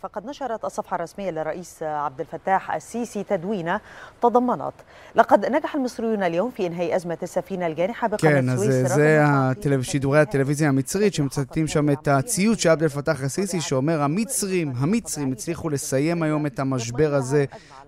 [0.01, 3.79] فقد نشرت الصفحة الرسمية للرئيس عبد الفتاح السيسي تدوينة
[4.21, 4.73] تضمنت
[5.15, 8.69] لقد نجح المصريون اليوم في إنهاء أزمة السفينة الجانحة בקנט סוויס.
[8.69, 14.01] כן, אז זה שידורי הטלוויזיה המצרית שמצטטים שם את הציוץ של עבד אל-פתאח א-סיסי שאומר
[14.01, 17.45] המצרים, המצרים הצליחו לסיים היום את המשבר הזה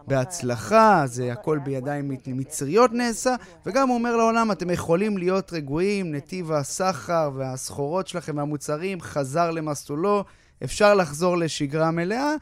[0.07, 3.35] בהצלחה, זה הכל בידיים מצריות נעשה,
[3.65, 10.23] וגם הוא אומר לעולם, אתם יכולים להיות רגועים, נתיב הסחר והסחורות שלכם והמוצרים חזר למסלולו.
[10.64, 12.32] אפשר לחזור לשגרה מלאה.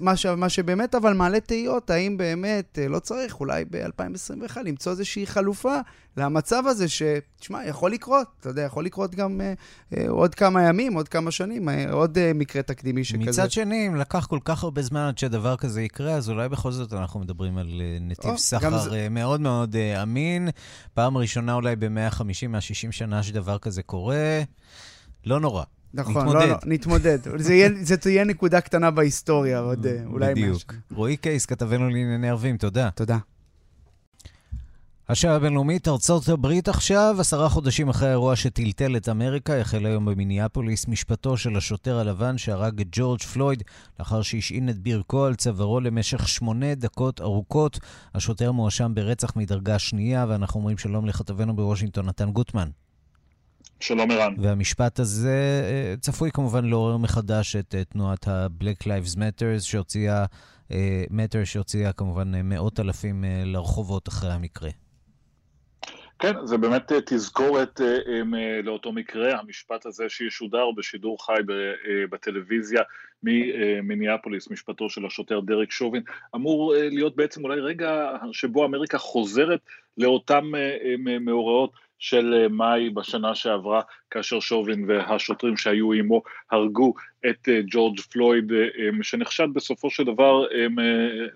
[0.00, 5.26] מה, ש, מה שבאמת אבל מעלה תהיות, האם באמת לא צריך אולי ב-2021 למצוא איזושהי
[5.26, 5.78] חלופה
[6.18, 9.52] למצב הזה, שתשמע, יכול לקרות, אתה יודע, יכול לקרות גם אה,
[9.96, 13.30] אה, עוד כמה ימים, עוד כמה שנים, אה, עוד אה, מקרה תקדימי שכזה.
[13.30, 16.72] מצד שני, אם לקח כל כך הרבה זמן עד שדבר כזה יקרה, אז אולי בכל
[16.72, 18.90] זאת אנחנו מדברים על אה, נתיב או, סחר זה...
[18.90, 20.48] אה, מאוד מאוד אה, אמין.
[20.94, 24.42] פעם ראשונה אולי ב-150-160 שנה שדבר כזה קורה.
[25.26, 25.64] לא נורא.
[25.94, 26.40] נכון, נתמודד.
[26.40, 27.18] לא, לא, נתמודד.
[27.36, 30.44] זה, יהיה, זה תהיה נקודה קטנה בהיסטוריה, עוד אה, אולי משהו.
[30.44, 30.74] בדיוק.
[30.90, 32.90] רועי קייס, כתבנו לענייני ערבים, תודה.
[32.94, 33.18] תודה.
[35.10, 40.88] השעה הבינלאומית, ארצות הברית עכשיו, עשרה חודשים אחרי האירוע שטלטל את אמריקה, החל היום במיניאפוליס
[40.88, 43.62] משפטו של השוטר הלבן שהרג את ג'ורג' פלויד
[43.98, 47.78] לאחר שהשעין את ברכו על צווארו למשך שמונה דקות ארוכות.
[48.14, 52.68] השוטר מואשם ברצח מדרגה שנייה, ואנחנו אומרים שלום לכתבנו בוושינגטון, נתן גוטמן.
[53.80, 54.34] שלום ערן.
[54.38, 60.24] והמשפט הזה אה, צפוי כמובן לעורר מחדש את אה, תנועת ה-Black Lives Matters שהוציאה,
[60.72, 64.70] אה, Matter שהוציאה כמובן מאות אלפים לרחובות אחרי המקרה.
[66.18, 67.80] כן, זה באמת תזכורת
[68.62, 71.40] לאותו מקרה, המשפט הזה שישודר בשידור חי
[72.10, 72.82] בטלוויזיה
[73.22, 76.02] ממיניאפוליס, משפטו של השוטר דרק שובין,
[76.34, 79.60] אמור להיות בעצם אולי רגע שבו אמריקה חוזרת
[79.98, 80.44] לאותם
[81.20, 83.80] מאורעות של מאי בשנה שעברה,
[84.10, 86.94] כאשר שובין והשוטרים שהיו עמו הרגו
[87.30, 88.52] את ג'ורג' פלויד,
[89.02, 90.44] שנחשד בסופו של דבר,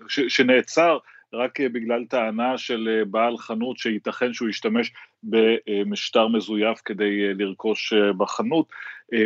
[0.07, 0.97] שנעצר
[1.33, 4.91] רק אה, בגלל טענה של אה, בעל חנות שייתכן שהוא ישתמש
[5.23, 8.67] במשטר מזויף כדי אה, לרכוש בחנות.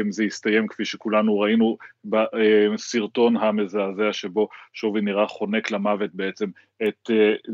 [0.09, 6.49] זה הסתיים כפי שכולנו ראינו בסרטון המזעזע שבו שווי נראה חונק למוות בעצם
[6.87, 7.09] את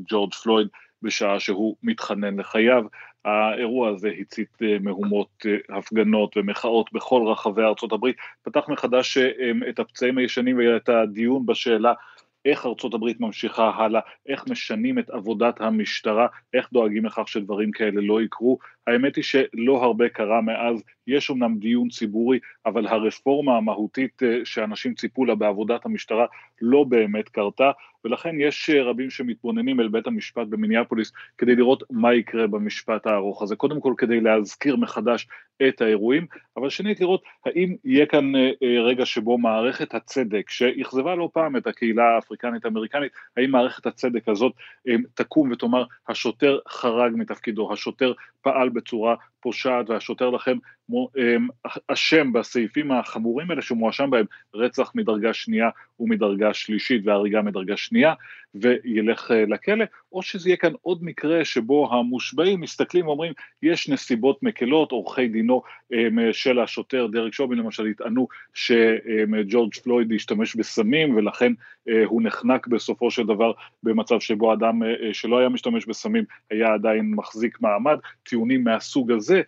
[0.09, 0.67] ג'ורג' פלויד
[1.01, 2.83] בשעה שהוא מתחנן לחייו.
[3.25, 9.17] האירוע הזה הצית מהומות, הפגנות ומחאות בכל רחבי ארצות הברית, פתח מחדש
[9.69, 11.93] את הפצעים הישנים ואת הדיון בשאלה
[12.45, 18.01] איך ארצות הברית ממשיכה הלאה, איך משנים את עבודת המשטרה, איך דואגים לכך שדברים כאלה
[18.01, 18.57] לא יקרו.
[18.87, 24.93] האמת היא שלא הרבה קרה מאז, יש אמנם דיון ציבורי, אבל הרפורמה המהותית אה, שאנשים
[24.93, 26.25] ציפו לה בעבודת המשטרה
[26.61, 27.71] לא באמת קרתה,
[28.05, 33.41] ולכן יש אה, רבים שמתבוננים אל בית המשפט במיניאפוליס כדי לראות מה יקרה במשפט הארוך
[33.41, 33.55] הזה.
[33.55, 35.27] קודם כל כדי להזכיר מחדש
[35.67, 36.25] את האירועים,
[36.57, 41.67] אבל שנית לראות האם יהיה כאן אה, רגע שבו מערכת הצדק, שאכזבה לא פעם את
[41.67, 44.53] הקהילה האפריקנית-אמריקנית, האם מערכת הצדק הזאת
[45.13, 50.57] תקום ותאמר השוטר חרג מתפקידו, השוטר פעל בצורה פושעת והשוטר לכם
[51.87, 58.13] אשם בסעיפים החמורים האלה שהוא מואשם בהם, רצח מדרגה שנייה ומדרגה שלישית והריגה מדרגה שנייה,
[58.55, 64.43] וילך אה, לכלא, או שזה יהיה כאן עוד מקרה שבו המושבעים מסתכלים ואומרים, יש נסיבות
[64.43, 65.61] מקלות, עורכי דינו
[65.93, 71.53] אמ, של השוטר דרק שובין למשל יטענו שג'ורג' פלויד השתמש בסמים ולכן
[71.89, 73.51] אה, הוא נחנק בסופו של דבר
[73.83, 79.41] במצב שבו אדם אה, שלא היה משתמש בסמים היה עדיין מחזיק מעמד, טיעונים מהסוג הזה,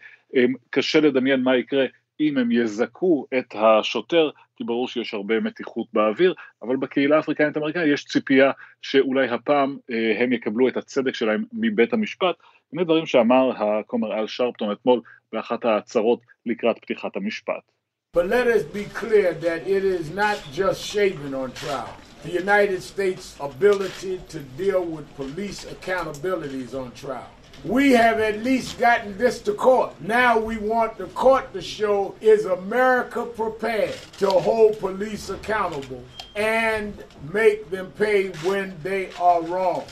[0.70, 1.86] קשה לדמיין מה יקרה
[2.20, 7.94] אם הם יזכו את השוטר, כי ברור שיש הרבה מתיחות באוויר, אבל בקהילה האפריקנית אמריקאית
[7.94, 12.36] יש ציפייה שאולי הפעם אה, הם יקבלו את הצדק שלהם מבית המשפט.
[12.74, 15.02] הנה דברים שאמר הכומר אל שרפטון אתמול
[15.34, 17.72] באחת ההצהרות לקראת פתיחת המשפט.
[18.18, 21.94] But let us be clear that it is not just Shaven on trial.
[22.24, 27.32] The United States' ability to deal with police accountability is on trial.
[27.65, 29.91] We have at least gotten this to court.
[30.01, 36.03] Now we want the court to show is America prepared to hold police accountable
[36.35, 36.93] and
[37.39, 39.85] make them pay when they are wrong.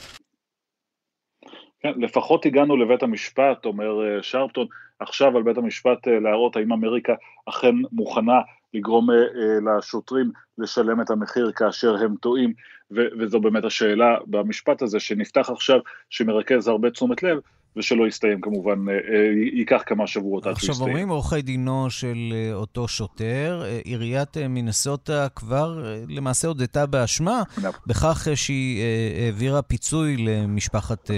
[1.81, 4.67] כן, לפחות הגענו לבית המשפט, אומר שרפטון,
[5.01, 7.15] עכשיו על בית המשפט להראות האם אמריקה
[7.49, 8.41] אכן מוכנה
[8.75, 9.09] לגרום
[9.67, 12.53] לשוטרים לשלם את המחיר כאשר הם טועים,
[13.20, 15.80] וזו באמת השאלה במשפט הזה שנפתח עכשיו,
[16.10, 17.38] שמרכז הרבה תשומת לב,
[17.78, 19.00] ושלא יסתיים כמובן, אה, אה,
[19.54, 20.72] ייקח כמה שבועות עד שיסתיים.
[20.72, 27.44] עכשיו אומרים עורכי דינו של אה, אותו שוטר, עיריית מינסוטה כבר למעשה הודתה באשמה
[27.88, 28.84] בכך שהיא
[29.26, 31.12] העבירה פיצוי למשפחת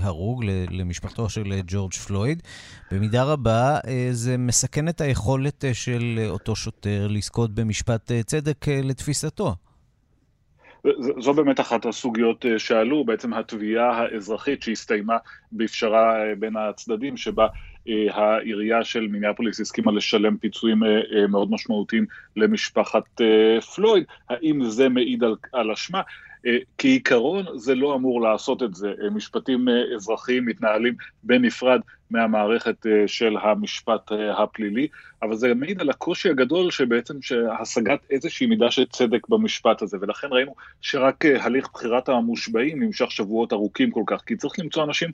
[0.00, 2.42] ההרוג, למשפחתו של ג'ורג' פלויד.
[2.92, 3.78] במידה רבה
[4.10, 9.54] זה מסכן את היכולת של אותו שוטר לזכות במשפט צדק לתפיסתו.
[11.18, 15.16] זו באמת אחת הסוגיות אה, שעלו, בעצם התביעה האזרחית שהסתיימה
[15.52, 17.46] בפשרה אה, בין הצדדים, שבה
[17.88, 20.82] אה, העירייה של מיניאפוליס הסכימה לשלם פיצויים
[21.28, 23.20] מאוד משמעותיים למשפחת
[23.74, 24.04] פלויד.
[24.30, 26.00] האם זה מעיד על, על אשמה?
[26.78, 28.92] כעיקרון זה לא אמור לעשות את זה.
[29.12, 34.88] משפטים אזרחיים מתנהלים בנפרד מהמערכת של המשפט הפלילי,
[35.22, 37.14] אבל זה מעיד על הקושי הגדול שבעצם
[37.60, 43.52] השגת איזושהי מידה של צדק במשפט הזה, ולכן ראינו שרק הליך בחירת המושבעים נמשך שבועות
[43.52, 45.10] ארוכים כל כך, כי צריך למצוא אנשים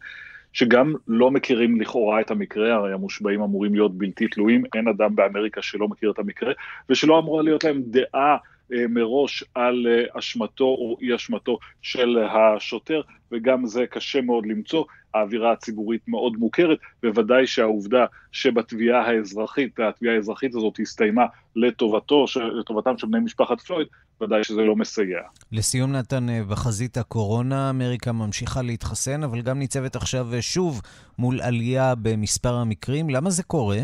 [0.52, 5.62] שגם לא מכירים לכאורה את המקרה, הרי המושבעים אמורים להיות בלתי תלויים, אין אדם באמריקה
[5.62, 6.52] שלא מכיר את המקרה,
[6.90, 8.36] ושלא אמורה להיות להם דעה אה,
[8.70, 13.00] מראש על אה, אשמתו או אי אשמתו של השוטר,
[13.32, 14.84] וגם זה קשה מאוד למצוא.
[15.14, 21.26] האווירה הציבורית מאוד מוכרת, בוודאי שהעובדה שבתביעה האזרחית, התביעה האזרחית הזאת הסתיימה
[21.56, 22.24] לטובתו,
[22.60, 23.86] לטובתם של בני משפחת פלויד,
[24.22, 25.18] ודאי שזה לא מסייע.
[25.52, 30.80] לסיום, נתן, אה, בחזית הקורונה, אמריקה ממשיכה להתחסן, אבל גם ניצבת עכשיו שוב
[31.18, 33.10] מול עלייה במספר המקרים.
[33.10, 33.78] למה זה קורה?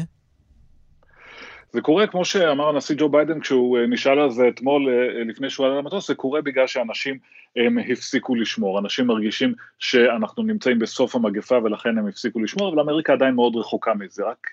[1.73, 5.51] זה קורה, כמו שאמר הנשיא ג'ו ביידן כשהוא אה, נשאל על זה אתמול אה, לפני
[5.51, 7.19] שהוא עלה למטוס, זה קורה בגלל שאנשים
[7.57, 8.79] הם הפסיקו לשמור.
[8.79, 13.95] אנשים מרגישים שאנחנו נמצאים בסוף המגפה ולכן הם הפסיקו לשמור, אבל אמריקה עדיין מאוד רחוקה
[13.95, 14.25] מזה.
[14.25, 14.51] רק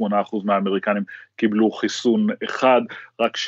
[0.00, 1.02] 28% אה, מהאמריקנים
[1.36, 2.80] קיבלו חיסון אחד,
[3.20, 3.40] רק 16%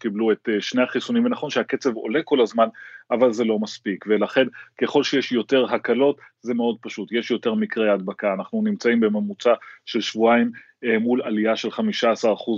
[0.00, 2.68] קיבלו את שני החיסונים, ונכון שהקצב עולה כל הזמן,
[3.10, 4.46] אבל זה לא מספיק, ולכן
[4.82, 9.52] ככל שיש יותר הקלות, זה מאוד פשוט, יש יותר מקרי הדבקה, אנחנו נמצאים בממוצע
[9.86, 10.67] של שבועיים אה,
[11.00, 11.80] מול עלייה של 15%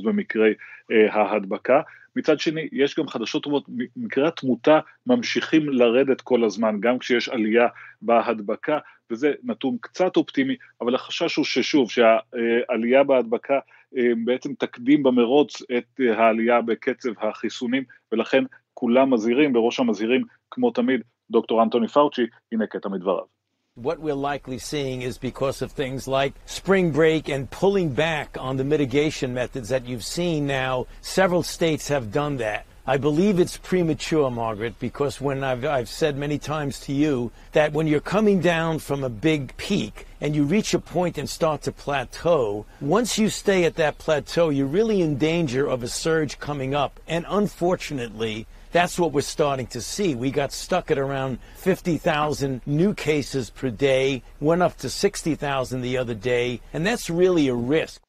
[0.05, 0.55] במקרי
[0.93, 1.81] אה, ההדבקה.
[2.17, 3.65] מצד שני, יש גם חדשות טובות,
[3.97, 7.67] מקרי התמותה ממשיכים לרדת כל הזמן, גם כשיש עלייה
[8.03, 8.79] בהדבקה,
[9.11, 13.59] וזה נתון קצת אופטימי, אבל החשש הוא ששוב, שהעלייה בהדבקה
[13.97, 21.01] אה, בעצם תקדים במרוץ את העלייה בקצב החיסונים, ולכן כולם מזהירים, בראש המזהירים, כמו תמיד,
[21.31, 23.40] דוקטור אנטוני פאוצ'י, הנה קטע מדבריו.
[23.77, 28.57] What we're likely seeing is because of things like spring break and pulling back on
[28.57, 30.87] the mitigation methods that you've seen now.
[31.01, 32.67] Several states have done that.
[32.87, 37.73] I believe it's premature, Margaret, because when I've, I've said many times to you that
[37.73, 41.63] when you're coming down from a big peak and you reach a point and start
[41.63, 46.39] to plateau, once you stay at that plateau, you're really in danger of a surge
[46.39, 46.99] coming up.
[47.07, 50.15] And unfortunately, that's what we're starting to see.
[50.15, 55.99] We got stuck at around 50,000 new cases per day, went up to 60,000 the
[55.99, 58.01] other day, and that's really a risk.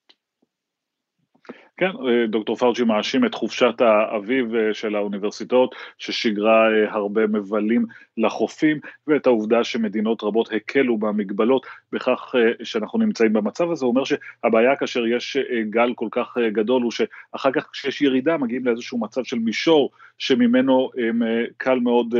[1.81, 7.85] כן, אה, דוקטור פאוצ'י מאשים את חופשת האביב אה, של האוניברסיטאות ששיגרה אה, הרבה מבלים
[8.17, 14.75] לחופים ואת העובדה שמדינות רבות הקלו במגבלות בכך שאנחנו נמצאים במצב הזה, הוא אומר שהבעיה
[14.75, 15.37] כאשר יש
[15.69, 20.89] גל כל כך גדול הוא שאחר כך כשיש ירידה מגיעים לאיזשהו מצב של מישור שממנו
[21.57, 22.15] קל מאוד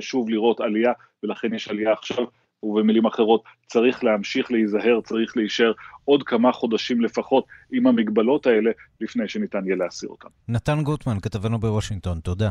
[0.00, 2.24] שוב לראות עלייה ולכן יש עלייה עכשיו
[2.64, 5.72] ובמילים אחרות, צריך להמשיך להיזהר, צריך להישאר
[6.04, 10.28] עוד כמה חודשים לפחות עם המגבלות האלה, לפני שניתן יהיה להסיר אותן.
[10.48, 12.50] נתן גוטמן, כתבנו בוושינגטון, תודה.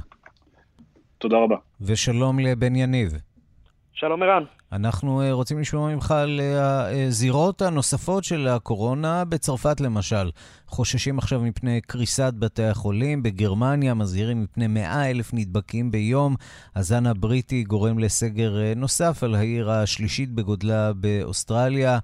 [1.17, 1.55] תודה רבה.
[1.81, 3.13] ושלום לבן יניב.
[3.93, 4.43] שלום ערן.
[4.73, 10.31] אנחנו אה, רוצים לשמוע ממך על אה, הזירות הנוספות של הקורונה, בצרפת למשל.
[10.67, 16.35] חוששים עכשיו מפני קריסת בתי החולים, בגרמניה מזהירים מפני 100 אלף נדבקים ביום.
[16.75, 21.99] הזן הבריטי גורם לסגר אה, נוסף על העיר השלישית בגודלה באוסטרליה.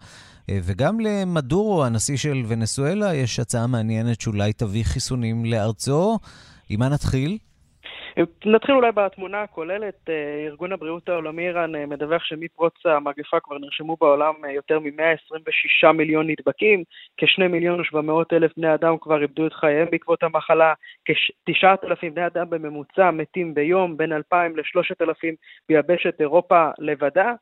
[0.51, 6.19] וגם למדורו, הנשיא של ונסואלה, יש הצעה מעניינת שאולי תביא חיסונים לארצו.
[6.69, 7.37] עם מה נתחיל?
[8.45, 10.09] נתחיל אולי בתמונה הכוללת.
[10.09, 15.91] אה, ארגון הבריאות העולמי איראן אה, מדווח שמפרוץ המגפה כבר נרשמו בעולם אה, יותר מ-126
[15.91, 16.83] מיליון נדבקים,
[17.17, 20.73] כ-2 מיליון ו-700 אלף בני אדם כבר איבדו את חייהם בעקבות המחלה,
[21.05, 25.35] כ-9,000 בני אדם בממוצע מתים ביום, בין 2,000 ל-3,000
[25.69, 27.33] ביבשת אירופה לבדה.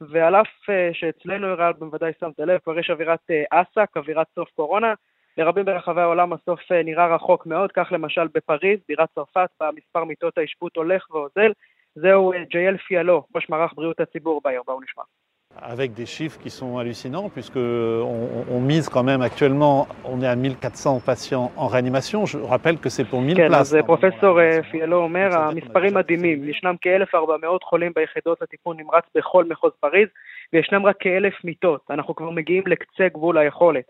[0.00, 4.94] ועל אף שאצלנו, איראן, בוודאי שמת לב, כבר יש אווירת אס"ק, אווירת סוף קורונה,
[5.38, 10.04] לרבים ברחבי העולם הסוף אה, נראה רחוק מאוד, כך למשל בפריז, בירת צרפת, בה מספר
[10.04, 11.52] מיטות האשפוט הולך ואוזל.
[11.94, 15.02] זהו אה, ג'ייל פיאלו, ראש מערך בריאות הציבור בעיר, בואו נשמע.
[15.62, 20.34] avec des chiffres qui sont hallucinants, puisqu'on on mise quand même actuellement, on est à
[20.34, 22.26] 1400 patients en réanimation.
[22.26, 23.72] Je rappelle que c'est pour 1000 כן, places.
[23.72, 24.38] כן, אז פרופסור
[24.70, 26.48] פיאלו אומר, המספרים מדהימים.
[26.48, 30.08] ישנם כ-1,400 חולים ביחידות לטיפול נמרץ בכל מחוז פריז,
[30.52, 31.80] וישנם רק כ-1,000 מיטות.
[31.90, 33.84] אנחנו כבר מגיעים לקצה גבול היכולת.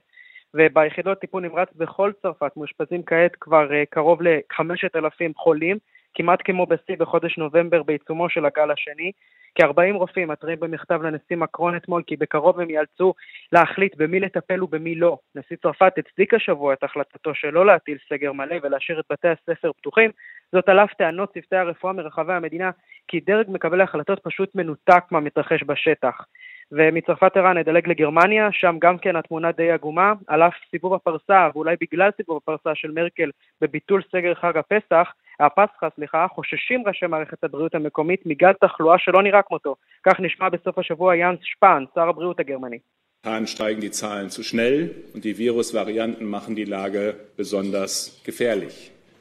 [0.55, 5.79] וביחידות טיפול נמרץ בכל צרפת מאושפזים כעת כבר uh, קרוב ל-5,000 חולים,
[6.15, 9.13] כמעט כמו בשיא בחודש נובמבר בעיצומו של הגל השני.
[9.55, 13.15] כ-40 רופאים מתריעים במכתב לנשיא מקרון אתמול כי בקרוב הם ייאלצו
[13.53, 15.19] להחליט במי לטפל ובמי לא.
[15.35, 20.11] נשיא צרפת הצדיק השבוע את החלטתו שלא להטיל סגר מלא ולהשאיר את בתי הספר פתוחים,
[20.53, 22.71] זאת על אף טענות צוותי הרפואה מרחבי המדינה
[23.09, 26.25] כי דרג מקבלי החלטות פשוט מנותק מהמתרחש בשטח.
[26.73, 31.77] ומצרפת ערן נדלג לגרמניה, שם גם כן התמונה די עגומה, על אף סיבוב הפרסה, ואולי
[31.81, 37.75] בגלל סיבוב הפרסה של מרקל בביטול סגר חג הפסח, הפסחא, סליחה, חוששים ראשי מערכת הבריאות
[37.75, 39.77] המקומית מגל תחלואה שלא נראה כמותו.
[40.07, 42.79] כך נשמע בסוף השבוע יאנס שפן, שר הבריאות הגרמני.
[43.25, 48.21] Momentan steigen die Zahlen zu schnell und die Virusvarianten machen die Lage besonders.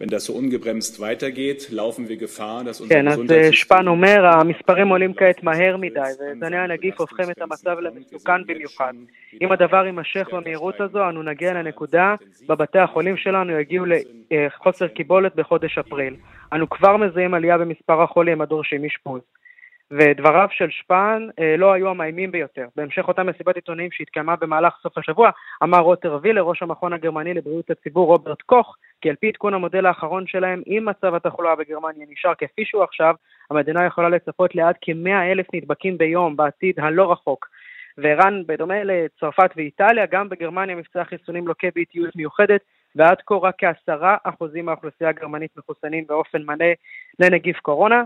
[0.04, 3.20] Wenn das so ungebremst weitergeht, laufen wir Gefahr, dass unser כן, אז
[3.52, 8.94] שפן אומר, המספרים עולים כעת מהר מדי, וזני הנגיף הופכים את המצב למסוכן במיוחד.
[9.42, 12.16] אם הדבר יימשך במהירות הזו, אנו נגיע לנקודה
[12.48, 13.86] בה בתי החולים שלנו יגיעו
[14.32, 16.16] לחוסר קיבולת בחודש אפריל.
[16.54, 19.22] אנו כבר מזהים עלייה במספר החולים הדורשים אשפוז.
[19.98, 22.68] ודבריו של שפן אה, לא היו המאיימים ביותר.
[22.76, 25.30] בהמשך אותה מסיבת עיתונאים שהתקיימה במהלך סוף השבוע,
[25.64, 29.86] אמר רוטר וילר, ראש המכון הגרמני לבריאות הציבור רוברט קוך, כי על פי עדכון המודל
[29.86, 33.16] האחרון שלהם, אם מצב התחלואה בגרמניה נשאר כפי שהוא עכשיו,
[33.52, 37.48] המדינה יכולה לצפות לעד כ-100 אלף נדבקים ביום בעתיד הלא רחוק.
[37.98, 42.62] וערן, בדומה לצרפת ואיטליה, גם בגרמניה מבצע החיסונים לוקה באיטיות מיוחדת,
[42.96, 46.66] ועד כה רק כעשרה אחוזים מהאוכלוסייה הגרמנית מחוסנים באופן מלא
[47.20, 48.04] לנגיף קורונה.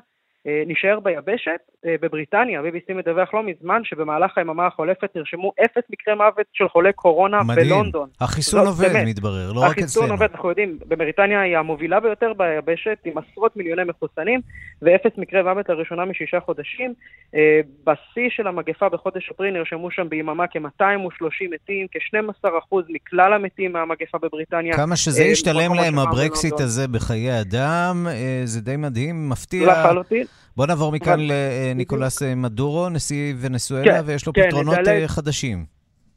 [0.47, 1.59] אה, נשאר ביבשת.
[1.85, 6.93] אה, בבריטניה, BBC מדווח לא מזמן שבמהלך היממה החולפת נרשמו אפס מקרי מוות של חולי
[6.93, 7.67] קורונה מדהים.
[7.67, 8.09] בלונדון.
[8.21, 9.07] החיסון לא, עובד, באמת.
[9.07, 9.83] מתברר, לא רק אצלנו.
[9.83, 14.41] החיסון עובד, אנחנו יודעים, בבריטניה היא המובילה ביותר ביבשת, עם עשרות מיליוני מחוסנים,
[14.81, 16.93] ואפס מקרי מוות לראשונה משישה חודשים.
[17.35, 24.17] אה, בשיא של המגפה בחודש אפריל נרשמו שם ביממה כ-230 מתים, כ-12% מכלל המתים מהמגפה
[24.17, 24.75] בבריטניה.
[24.75, 28.07] כמה שזה ישתלם להם הברקסיט הזה בחיי אדם,
[28.43, 29.67] זה די מדהים, מפתיע.
[29.67, 30.25] לחלוטין.
[30.58, 35.05] בוא נעבור מכאן לניקולס מדורו, נשיא ונצואלה, כן, ויש לו כן, פתרונות נדלג...
[35.05, 35.66] חדשים.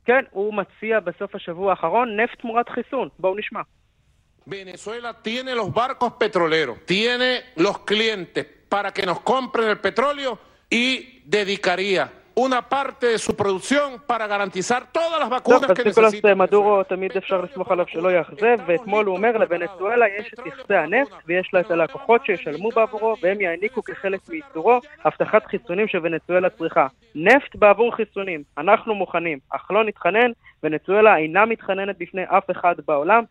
[0.04, 3.08] כן, הוא מציע בסוף השבוע האחרון נפט תמורת חיסון.
[3.18, 3.60] בואו נשמע.
[4.46, 10.38] Venezuela tiene los barcos petroleros, tiene los clientes para que nos compren el petróleo
[10.70, 10.84] y
[11.26, 12.10] dedicaría
[12.46, 16.38] una parte de su producción para garantizar todas las vacunas que necesitan.
[16.38, 21.12] מדורו תמיד אפשר לסמוך עליו שלא יאכזב, ואתמול הוא אומר לוונצואלה יש את יחסי הנפט
[21.26, 26.86] ויש לה את הלקוחות שישלמו בעבורו והם יעניקו כחלק מייצורו הבטחת חיסונים שוונצואלה צריכה.
[27.14, 30.30] נפט בעבור חיסונים, אנחנו מוכנים, אך לא נתחנן,
[30.62, 33.24] ונצואלה אינה מתחננת בפני אף אחד בעולם.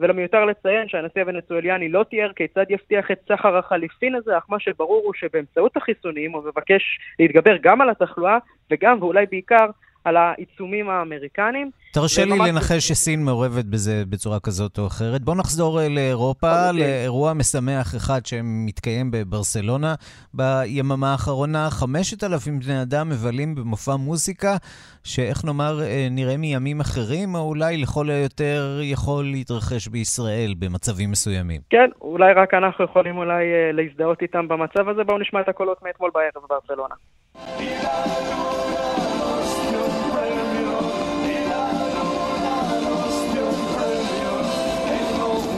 [0.00, 5.02] ולמיותר לציין שהנשיא הוונצואליאני לא תיאר כיצד יבטיח את סחר החליפין הזה, אך מה שברור
[5.04, 6.82] הוא שבאמצעות החיסונים הוא מבקש
[7.18, 8.38] להתגבר גם על התחלואה
[8.70, 9.66] וגם, ואולי בעיקר,
[10.04, 11.70] על העיצומים האמריקניים.
[11.92, 15.20] תרשה לי לנחש שסין מעורבת בזה בצורה כזאת או אחרת.
[15.20, 19.94] בואו נחזור לאירופה, לאירוע משמח אחד שמתקיים בברסלונה
[20.34, 21.68] ביממה האחרונה.
[21.70, 24.56] 5,000 בני אדם מבלים במופע מוזיקה,
[25.04, 31.60] שאיך נאמר, אה, נראה מימים אחרים, או אולי לכל היותר יכול להתרחש בישראל במצבים מסוימים.
[31.70, 35.04] כן, אולי רק אנחנו יכולים אולי אה, להזדהות איתם במצב הזה.
[35.04, 36.94] בואו נשמע את הקולות מאתמול בערב בברסלונה.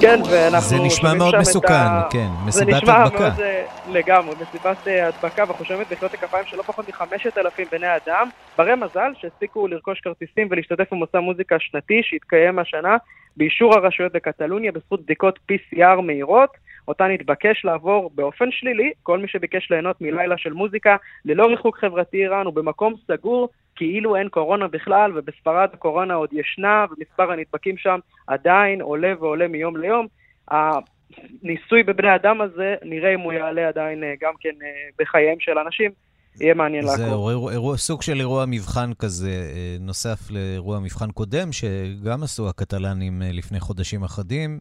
[0.00, 0.68] כן, ואנחנו...
[0.68, 2.02] זה נשמע מאוד מסוכן, ה...
[2.10, 2.80] כן, מסיבת הדבקה.
[2.80, 6.62] זה נשמע מאוד אה, לגמרי, מסיבת אה, הדבקה, ואנחנו שומעים את מחיאות הכפיים של לא
[6.66, 12.58] פחות מחמשת אלפים בני אדם, ברי מזל שהספיקו לרכוש כרטיסים ולהשתתף במוצא מוזיקה שנתי שהתקיים
[12.58, 12.96] השנה
[13.36, 16.50] באישור הרשויות בקטלוניה בזכות בדיקות PCR מהירות.
[16.88, 22.16] אותה נתבקש לעבור באופן שלילי, כל מי שביקש ליהנות מלילה של מוזיקה ללא ריחוק חברתי
[22.16, 28.80] איראן ובמקום סגור כאילו אין קורונה בכלל, ובספרד הקורונה עוד ישנה, ומספר הנדבקים שם עדיין
[28.80, 30.06] עולה ועולה מיום ליום.
[30.48, 35.58] הניסוי בבני אדם הזה, נראה אם הוא יעלה עדיין אה, גם כן אה, בחייהם של
[35.58, 36.05] אנשים.
[36.40, 37.06] יהיה מעניין לעקוב.
[37.06, 42.48] זהו, אירוע, אירוע, סוג של אירוע מבחן כזה, אה, נוסף לאירוע מבחן קודם, שגם עשו
[42.48, 44.58] הקטלנים לפני חודשים אחדים.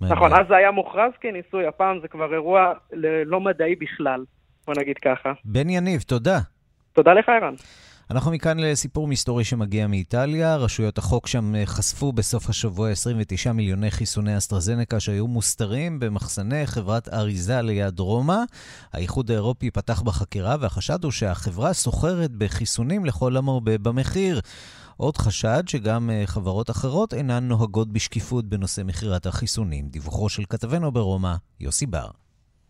[0.00, 2.72] נכון, אז זה היה מוכרז כניסוי, הפעם זה כבר אירוע
[3.24, 4.24] לא מדעי בכלל,
[4.66, 5.32] בוא נגיד ככה.
[5.44, 6.38] בן יניב, תודה.
[6.92, 7.54] תודה לך, ערן.
[8.10, 10.56] אנחנו מכאן לסיפור מסתורי שמגיע מאיטליה.
[10.56, 17.08] רשויות החוק שם אה, חשפו בסוף השבוע 29 מיליוני חיסוני אסטרזנקה שהיו מוסתרים במחסני חברת
[17.08, 18.38] אריזה ליד רומא.
[18.92, 24.40] האיחוד האירופי פתח בחקירה, והחשד הוא שהחברה סוחרת בחיסונים לכל המרבה במחיר.
[24.96, 29.88] עוד חשד שגם אה, חברות אחרות אינן נוהגות בשקיפות בנושא מכירת החיסונים.
[29.88, 32.08] דיווחו של כתבנו ברומא, יוסי בר.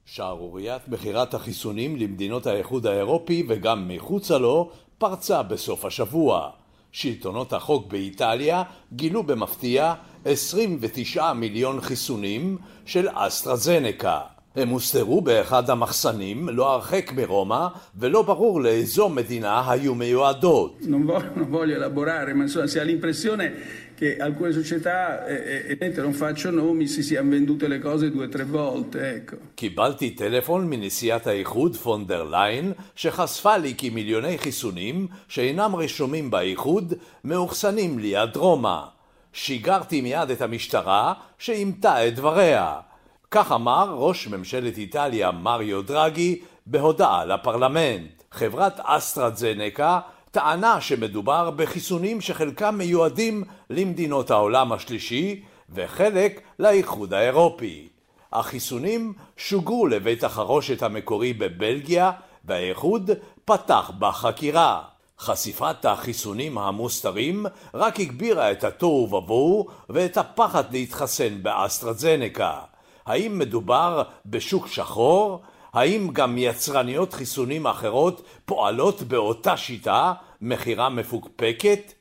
[0.04, 4.70] שערוריית מכירת החיסונים למדינות האיחוד האירופי וגם מחוצה לו
[5.00, 6.50] פרצה בסוף השבוע.
[6.92, 9.94] שלטונות החוק באיטליה גילו במפתיע
[10.24, 14.20] 29 מיליון חיסונים של אסטרזנקה.
[14.56, 17.66] הם הוסתרו באחד המחסנים, לא הרחק מרומא,
[17.98, 20.80] ולא ברור לאיזו מדינה היו מיועדות.
[24.00, 28.28] che alcune società, eh, eh, non faccio nomi, si siano vendute le cose due o
[28.28, 29.36] tre volte, ecco.
[29.54, 36.94] קיבלתי טלפון מנשיאת האיחוד פון דר ליין, שחשפה לי כי מיליוני חיסונים שאינם רשומים באיחוד
[37.24, 38.80] מאוחסנים ליד רומא.
[39.32, 42.89] שיגרתי מיד את המשטרה, שאימתה את דבריה.
[43.30, 48.22] כך אמר ראש ממשלת איטליה מריו דרגי בהודעה לפרלמנט.
[48.32, 50.00] חברת אסטרזנקה
[50.30, 57.88] טענה שמדובר בחיסונים שחלקם מיועדים למדינות העולם השלישי וחלק לאיחוד האירופי.
[58.32, 62.12] החיסונים שוגרו לבית החרושת המקורי בבלגיה
[62.44, 63.10] והאיחוד
[63.44, 64.82] פתח בחקירה.
[65.18, 72.69] חשיפת החיסונים המוסתרים רק הגבירה את התוהו ובוהו ואת הפחד להתחסן באסטרזנקה.
[73.10, 75.40] האם מדובר בשוק שחור?
[75.72, 81.92] האם גם יצרניות חיסונים אחרות פועלות באותה שיטה, מכירה מפוקפקת?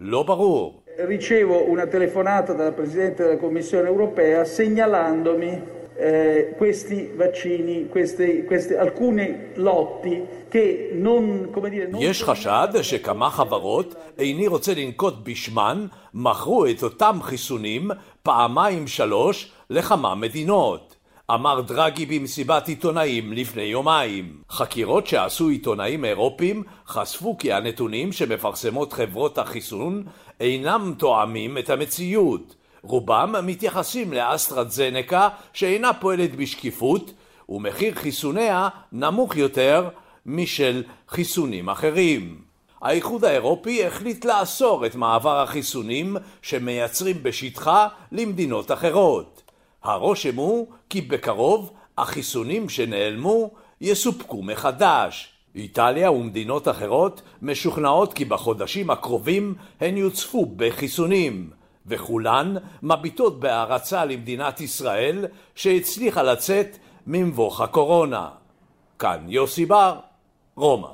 [0.00, 0.82] לא ברור.
[0.98, 5.52] Ricevo una telefonata dal Presidente della Commissione europea segnalandomi
[5.98, 12.02] eh, questi vaccini, questi, questi, alcuni lotti che non, come dire, non...
[12.02, 17.90] יש חשד שכמה חברות, איני רוצה לנקוט בשמן, מכרו את אותם חיסונים
[18.22, 20.96] פעמיים שלוש לכמה מדינות.
[21.34, 24.42] אמר דרגי במסיבת עיתונאים לפני יומיים.
[24.50, 30.02] חקירות שעשו עיתונאים אירופים חשפו כי הנתונים שמפרסמות חברות החיסון
[30.40, 32.54] אינם תואמים את המציאות.
[32.88, 37.12] רובם מתייחסים לאסטרזנקה שאינה פועלת בשקיפות
[37.48, 39.88] ומחיר חיסוניה נמוך יותר
[40.26, 42.38] משל חיסונים אחרים.
[42.82, 49.42] האיחוד האירופי החליט לאסור את מעבר החיסונים שמייצרים בשטחה למדינות אחרות.
[49.82, 55.28] הרושם הוא כי בקרוב החיסונים שנעלמו יסופקו מחדש.
[55.54, 61.50] איטליה ומדינות אחרות משוכנעות כי בחודשים הקרובים הן יוצפו בחיסונים,
[61.86, 68.28] וכולן מביטות בהערצה למדינת ישראל שהצליחה לצאת ממבוך הקורונה.
[68.98, 69.98] כאן יוסי בר,
[70.56, 70.88] רומא.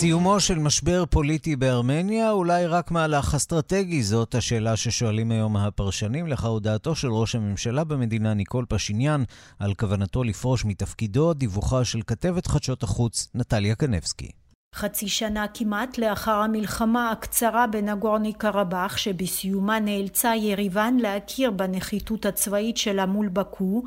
[0.00, 4.02] סיומו של משבר פוליטי בארמניה, אולי רק מהלך אסטרטגי?
[4.02, 9.22] זאת השאלה ששואלים היום הפרשנים, לאחר הודעתו של ראש הממשלה במדינה ניקול פשיניאן
[9.58, 14.30] על כוונתו לפרוש מתפקידו, דיווחה של כתבת חדשות החוץ נטליה קנבסקי.
[14.74, 23.06] חצי שנה כמעט לאחר המלחמה הקצרה בנגורני קרבאח שבסיומה נאלצה יריבן להכיר בנחיתות הצבאית שלה
[23.06, 23.82] מול בקו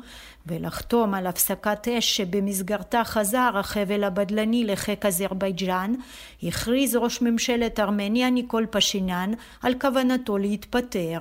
[0.47, 5.93] ולחתום על הפסקת אש שבמסגרתה חזר החבל הבדלני לחיק אזרבייג'אן,
[6.43, 11.19] הכריז ראש ממשלת ארמניה ניקול פשיניאן על כוונתו להתפטר.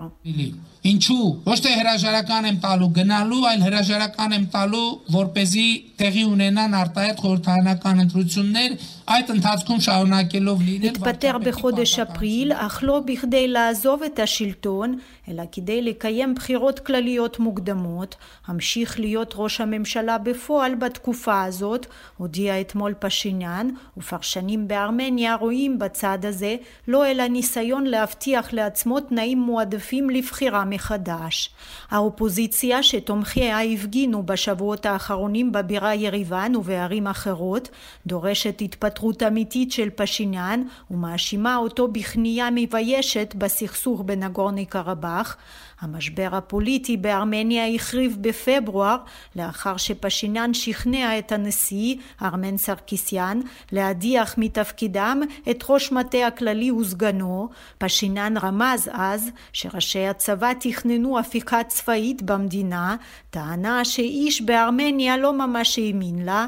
[0.88, 5.66] Ինչու ոչ թե հրաժարական եմ տալու գնալու, այլ հրաժարական եմ տալու, որպեսզի
[5.98, 8.76] տեղի ունենան արտահայտ խորհրդարանական ընտրություններ,
[9.14, 15.82] այդ ընթացքում շարունակելով լինել התפטר בחודש אפריל, אך לא בכדי לעזוב את השלטון, אלא כדי
[15.82, 21.85] לקיים בחירות כלליות מוקדמות, המשיך להיות ראש הממשלה בפועל בתקופה הזאת,
[22.17, 26.55] הודיע אתמול פשיניאן, ופרשנים בארמניה רואים בצד הזה
[26.87, 31.49] לא אלא ניסיון להבטיח לעצמו תנאים מועדפים לבחירה מחדש.
[31.91, 37.69] האופוזיציה שתומכיה הפגינו בשבועות האחרונים בבירה יריבן ובערים אחרות,
[38.07, 45.37] דורשת התפטרות אמיתית של פשיניאן ומאשימה אותו בכניעה מביישת בסכסוך בנגורני קרבאח.
[45.83, 48.97] המשבר הפוליטי בארמניה החריב בפברואר
[49.35, 53.39] לאחר שפשיניאן שכנע את הנשיא ארמן סרקיסיאן
[53.71, 57.49] להדיח מתפקידם את ראש מטה הכללי וסגנו.
[57.77, 62.95] פשיניאן רמז אז שראשי הצבא תכננו הפיכה צבאית במדינה,
[63.29, 66.45] טענה שאיש בארמניה לא ממש האמין לה.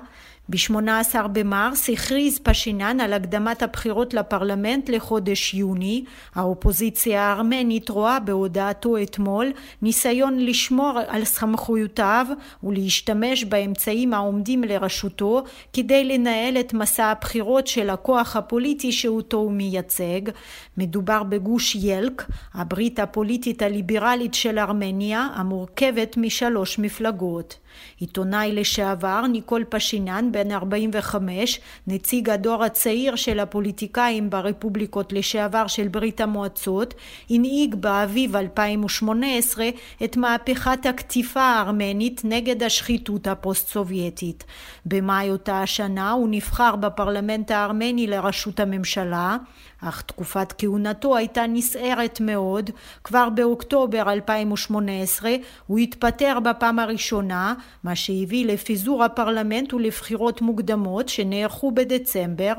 [0.50, 6.04] ב-18 במרס הכריז פשינן על הקדמת הבחירות לפרלמנט לחודש יוני.
[6.36, 12.28] האופוזיציה הארמנית רואה בהודעתו אתמול ניסיון לשמור על סמכויותיו
[12.64, 15.44] ולהשתמש באמצעים העומדים לרשותו
[15.74, 20.22] כדי לנהל את מסע הבחירות של הכוח הפוליטי שאותו הוא מייצג.
[20.78, 27.58] מדובר בגוש ילק, הברית הפוליטית הליברלית של ארמניה, המורכבת משלוש מפלגות.
[28.00, 36.22] עיתונאי לשעבר ניקול פשיניאן בן 45 נציג הדור הצעיר של הפוליטיקאים ברפובליקות לשעבר של ברית
[36.22, 36.94] המועצות
[37.30, 39.70] הנהיג באביב 2018
[40.04, 44.44] את מהפכת הקטיפה הארמנית נגד השחיתות הפוסט סובייטית.
[44.86, 49.38] במאי אותה השנה הוא נבחר בפרלמנט הארמני לראשות הממשלה
[49.82, 52.70] אך תקופת כהונתו הייתה נסערת מאוד.
[53.04, 55.32] כבר באוקטובר 2018
[55.68, 57.54] הוא התפטר בפעם הראשונה,
[57.84, 62.54] מה שהביא לפיזור הפרלמנט ולבחירות מוקדמות שנערכו בדצמבר.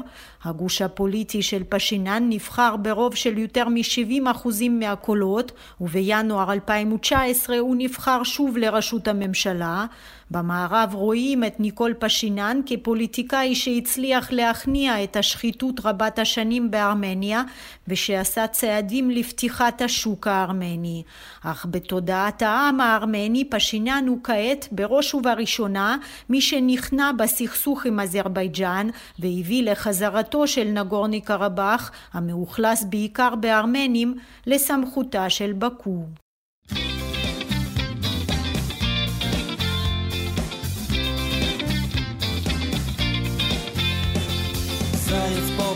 [0.47, 8.57] הגוש הפוליטי של פשינן נבחר ברוב של יותר מ-70% מהקולות, ובינואר 2019 הוא נבחר שוב
[8.57, 9.87] לראשות הממשלה.
[10.31, 17.43] במערב רואים את ניקול פשינן כפוליטיקאי שהצליח להכניע את השחיתות רבת השנים בארמניה
[17.89, 21.03] ושעשה צעדים לפתיחת השוק הארמני.
[21.45, 25.97] אך בתודעת העם הארמני פשינן הוא כעת בראש ובראשונה
[26.29, 28.89] מי שנכנע בסכסוך עם אזרבייג'אן
[29.19, 34.15] והביא לחזרתו של נגורני קרבאח המאוכלס בעיקר בארמנים
[34.47, 36.05] לסמכותה של בקו.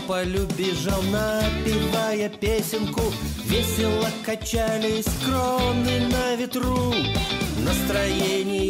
[0.06, 3.02] полю бежал, напевая песенку
[3.44, 6.92] Весело качались кроны на ветру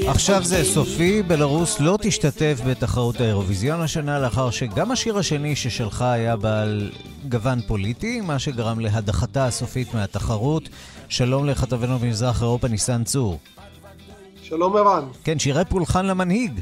[0.09, 6.37] עכשיו זה סופי, בלרוס לא תשתתף בתחרות האירוויזיון השנה לאחר שגם השיר השני ששלחה היה
[6.37, 6.91] בעל
[7.29, 10.69] גוון פוליטי, מה שגרם להדחתה הסופית מהתחרות.
[11.09, 13.39] שלום לכתבנו במזרח אירופה, ניסן צור.
[14.43, 15.05] שלום ערן.
[15.25, 16.61] כן, שירי פולחן למנהיג.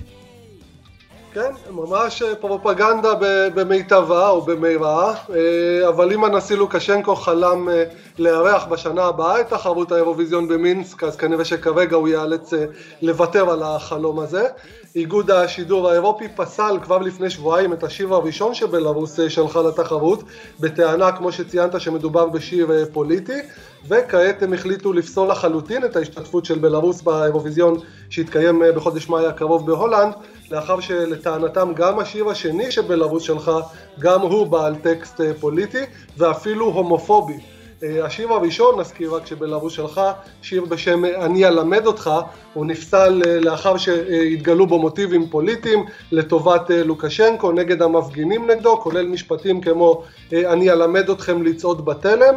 [1.33, 3.13] כן, ממש אה, פרופגנדה
[3.55, 7.83] במיטבה או במירה, אה, אבל אם הנשיא לוקשנקו חלם אה,
[8.19, 12.53] לארח בשנה הבאה את תחרות האירוויזיון במינסק, אז כנראה שכרגע הוא ייאלץ
[13.01, 14.47] לוותר על החלום הזה.
[14.95, 20.23] איגוד השידור האירופי פסל כבר לפני שבועיים את השיר הראשון שבלרוס שלחה לתחרות,
[20.59, 23.39] בטענה, כמו שציינת, שמדובר בשיר פוליטי,
[23.87, 30.13] וכעת הם החליטו לפסול לחלוטין את ההשתתפות של בלרוס באירוויזיון שהתקיים בחודש מאי הקרוב בהולנד.
[30.51, 33.51] לאחר שלטענתם גם השיר השני שבלרוס שלך,
[33.99, 35.81] גם הוא בעל טקסט אה, פוליטי
[36.17, 37.39] ואפילו הומופובי.
[37.83, 40.01] אה, השיר הראשון, נזכיר רק שבלרוס שלך,
[40.41, 42.11] שיר בשם אני אלמד אותך,
[42.53, 49.61] הוא נפסל אה, לאחר שהתגלו בו מוטיבים פוליטיים לטובת לוקשנקו, נגד המפגינים נגדו, כולל משפטים
[49.61, 52.35] כמו אני אלמד אתכם לצעוד בתלם.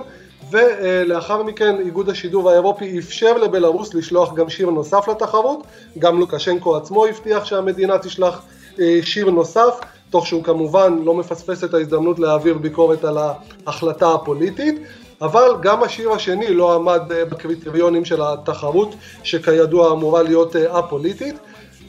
[0.51, 5.67] ולאחר מכן איגוד השידור האירופי אפשר לבלארוס לשלוח גם שיר נוסף לתחרות,
[5.99, 8.43] גם לוקשנקו עצמו הבטיח שהמדינה תשלח
[8.81, 9.81] אה, שיר נוסף,
[10.11, 13.19] תוך שהוא כמובן לא מפספס את ההזדמנות להעביר ביקורת על
[13.67, 14.75] ההחלטה הפוליטית,
[15.21, 21.35] אבל גם השיר השני לא עמד אה, בקריטריונים של התחרות, שכידוע אמורה להיות א-פוליטית.
[21.35, 21.41] אה,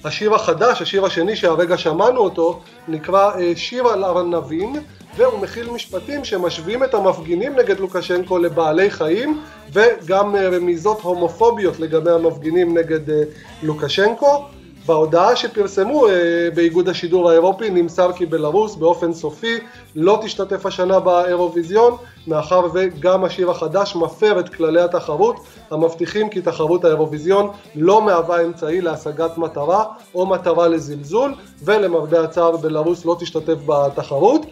[0.06, 4.74] השיר החדש, השיר השני שהרגע שמענו אותו, נקרא שיר על ארנבים,
[5.16, 9.42] והוא מכיל משפטים שמשווים את המפגינים נגד לוקשנקו לבעלי חיים
[9.74, 13.24] וגם אה, רמיזות הומופוביות לגבי המפגינים נגד אה,
[13.64, 14.46] לוקשנקו.
[14.86, 16.12] בהודעה שפרסמו אה,
[16.56, 19.58] באיגוד השידור האירופי נמסר כי בלרוס באופן סופי
[19.96, 21.98] לא תשתתף השנה באירוויזיון
[22.28, 25.40] מאחר וגם השיר החדש מפר את כללי התחרות
[25.72, 29.86] המבטיחים כי תחרות האירוויזיון לא מהווה אמצעי להשגת מטרה
[30.16, 31.34] או מטרה לזלזול
[31.64, 34.46] ולמרבה הצער בלרוס לא תשתתף בתחרות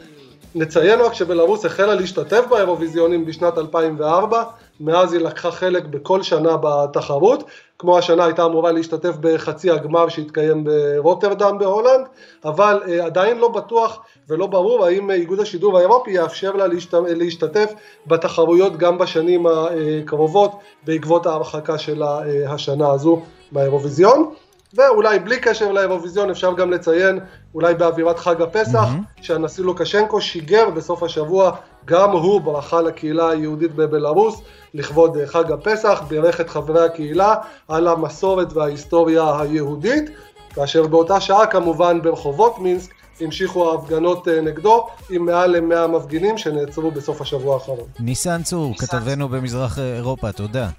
[0.56, 4.44] נציין רק שבלרוס החלה להשתתף באירוויזיונים בשנת 2004,
[4.80, 7.44] מאז היא לקחה חלק בכל שנה בתחרות,
[7.80, 12.06] כמו השנה הייתה אמורה להשתתף בחצי הגמר שהתקיים ברוטרדם בהולנד,
[12.46, 14.00] אבל uh, עדיין לא בטוח
[14.30, 16.94] ולא ברור האם איגוד השידור האירופי יאפשר לה להשת...
[16.94, 17.74] להשתתף
[18.08, 20.52] בתחרויות גם בשנים הקרובות
[20.84, 22.04] בעקבות ההרחקה של
[22.48, 23.22] השנה הזו
[23.52, 24.34] באירוויזיון.
[24.74, 27.20] ואולי בלי קשר לאירוויזיון אפשר גם לציין,
[27.56, 29.22] אולי באווירת חג הפסח, mm-hmm.
[29.22, 31.52] שהנשיא לוקשנקו שיגר בסוף השבוע
[31.86, 34.42] גם הוא ברכה לקהילה היהודית בבלארוס
[34.74, 37.36] לכבוד חג הפסח, בירך את חברי הקהילה
[37.68, 40.10] על המסורת וההיסטוריה היהודית,
[40.54, 42.92] כאשר באותה שעה כמובן ברחובות מינסק
[43.22, 47.88] המשיכו ההפגנות אה, נגדו עם מעל ל-100 מפגינים שנעצרו בסוף השבוע האחרון.
[48.00, 50.70] ניסן צור, כתבנו במזרח אירופה, תודה.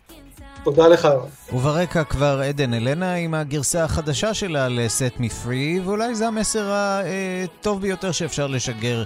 [0.65, 1.09] תודה לך.
[1.53, 7.81] וברקע כבר עדן אלנה עם הגרסה החדשה שלה ל-Set Me Free, ואולי זה המסר הטוב
[7.83, 9.05] ביותר שאפשר לשגר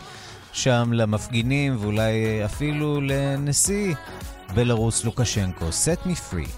[0.53, 3.95] שם למפגינים, ואולי אפילו לנשיא
[4.55, 5.65] בלרוס לוקשנקו.
[5.69, 6.51] Set Me Free.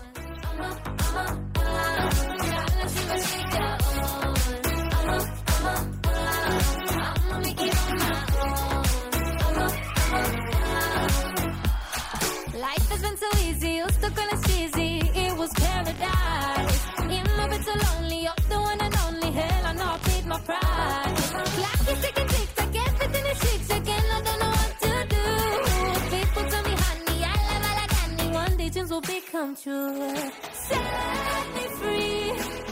[29.39, 30.17] Come true.
[30.53, 32.68] Set me free,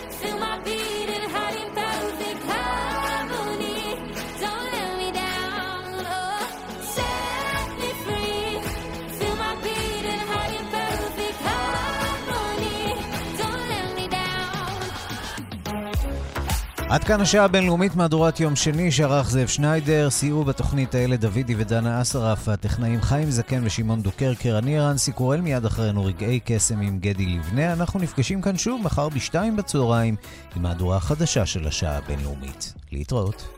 [16.96, 22.02] עד כאן השעה הבינלאומית מהדורת יום שני שערך זאב שניידר, סייעו בתוכנית האלה דוידי ודנה
[22.02, 27.26] אסרף, הטכנאים חיים זקן ושמעון דוקרקר, אני רנסי קורל, מיד אחרינו רגעי קסם עם גדי
[27.26, 27.72] לבנה.
[27.72, 30.16] אנחנו נפגשים כאן שוב מחר בשתיים בצהריים
[30.56, 32.74] עם מהדורה החדשה של השעה הבינלאומית.
[32.92, 33.48] להתראות.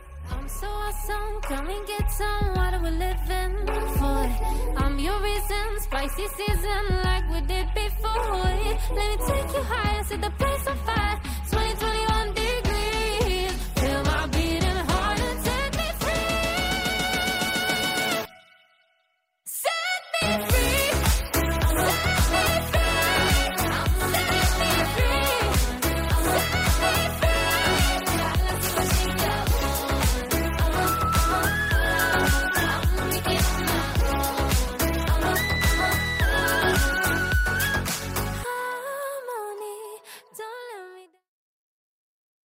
[5.89, 8.25] spicy season like we did before.
[8.45, 11.09] Let me take you higher to the place of fire.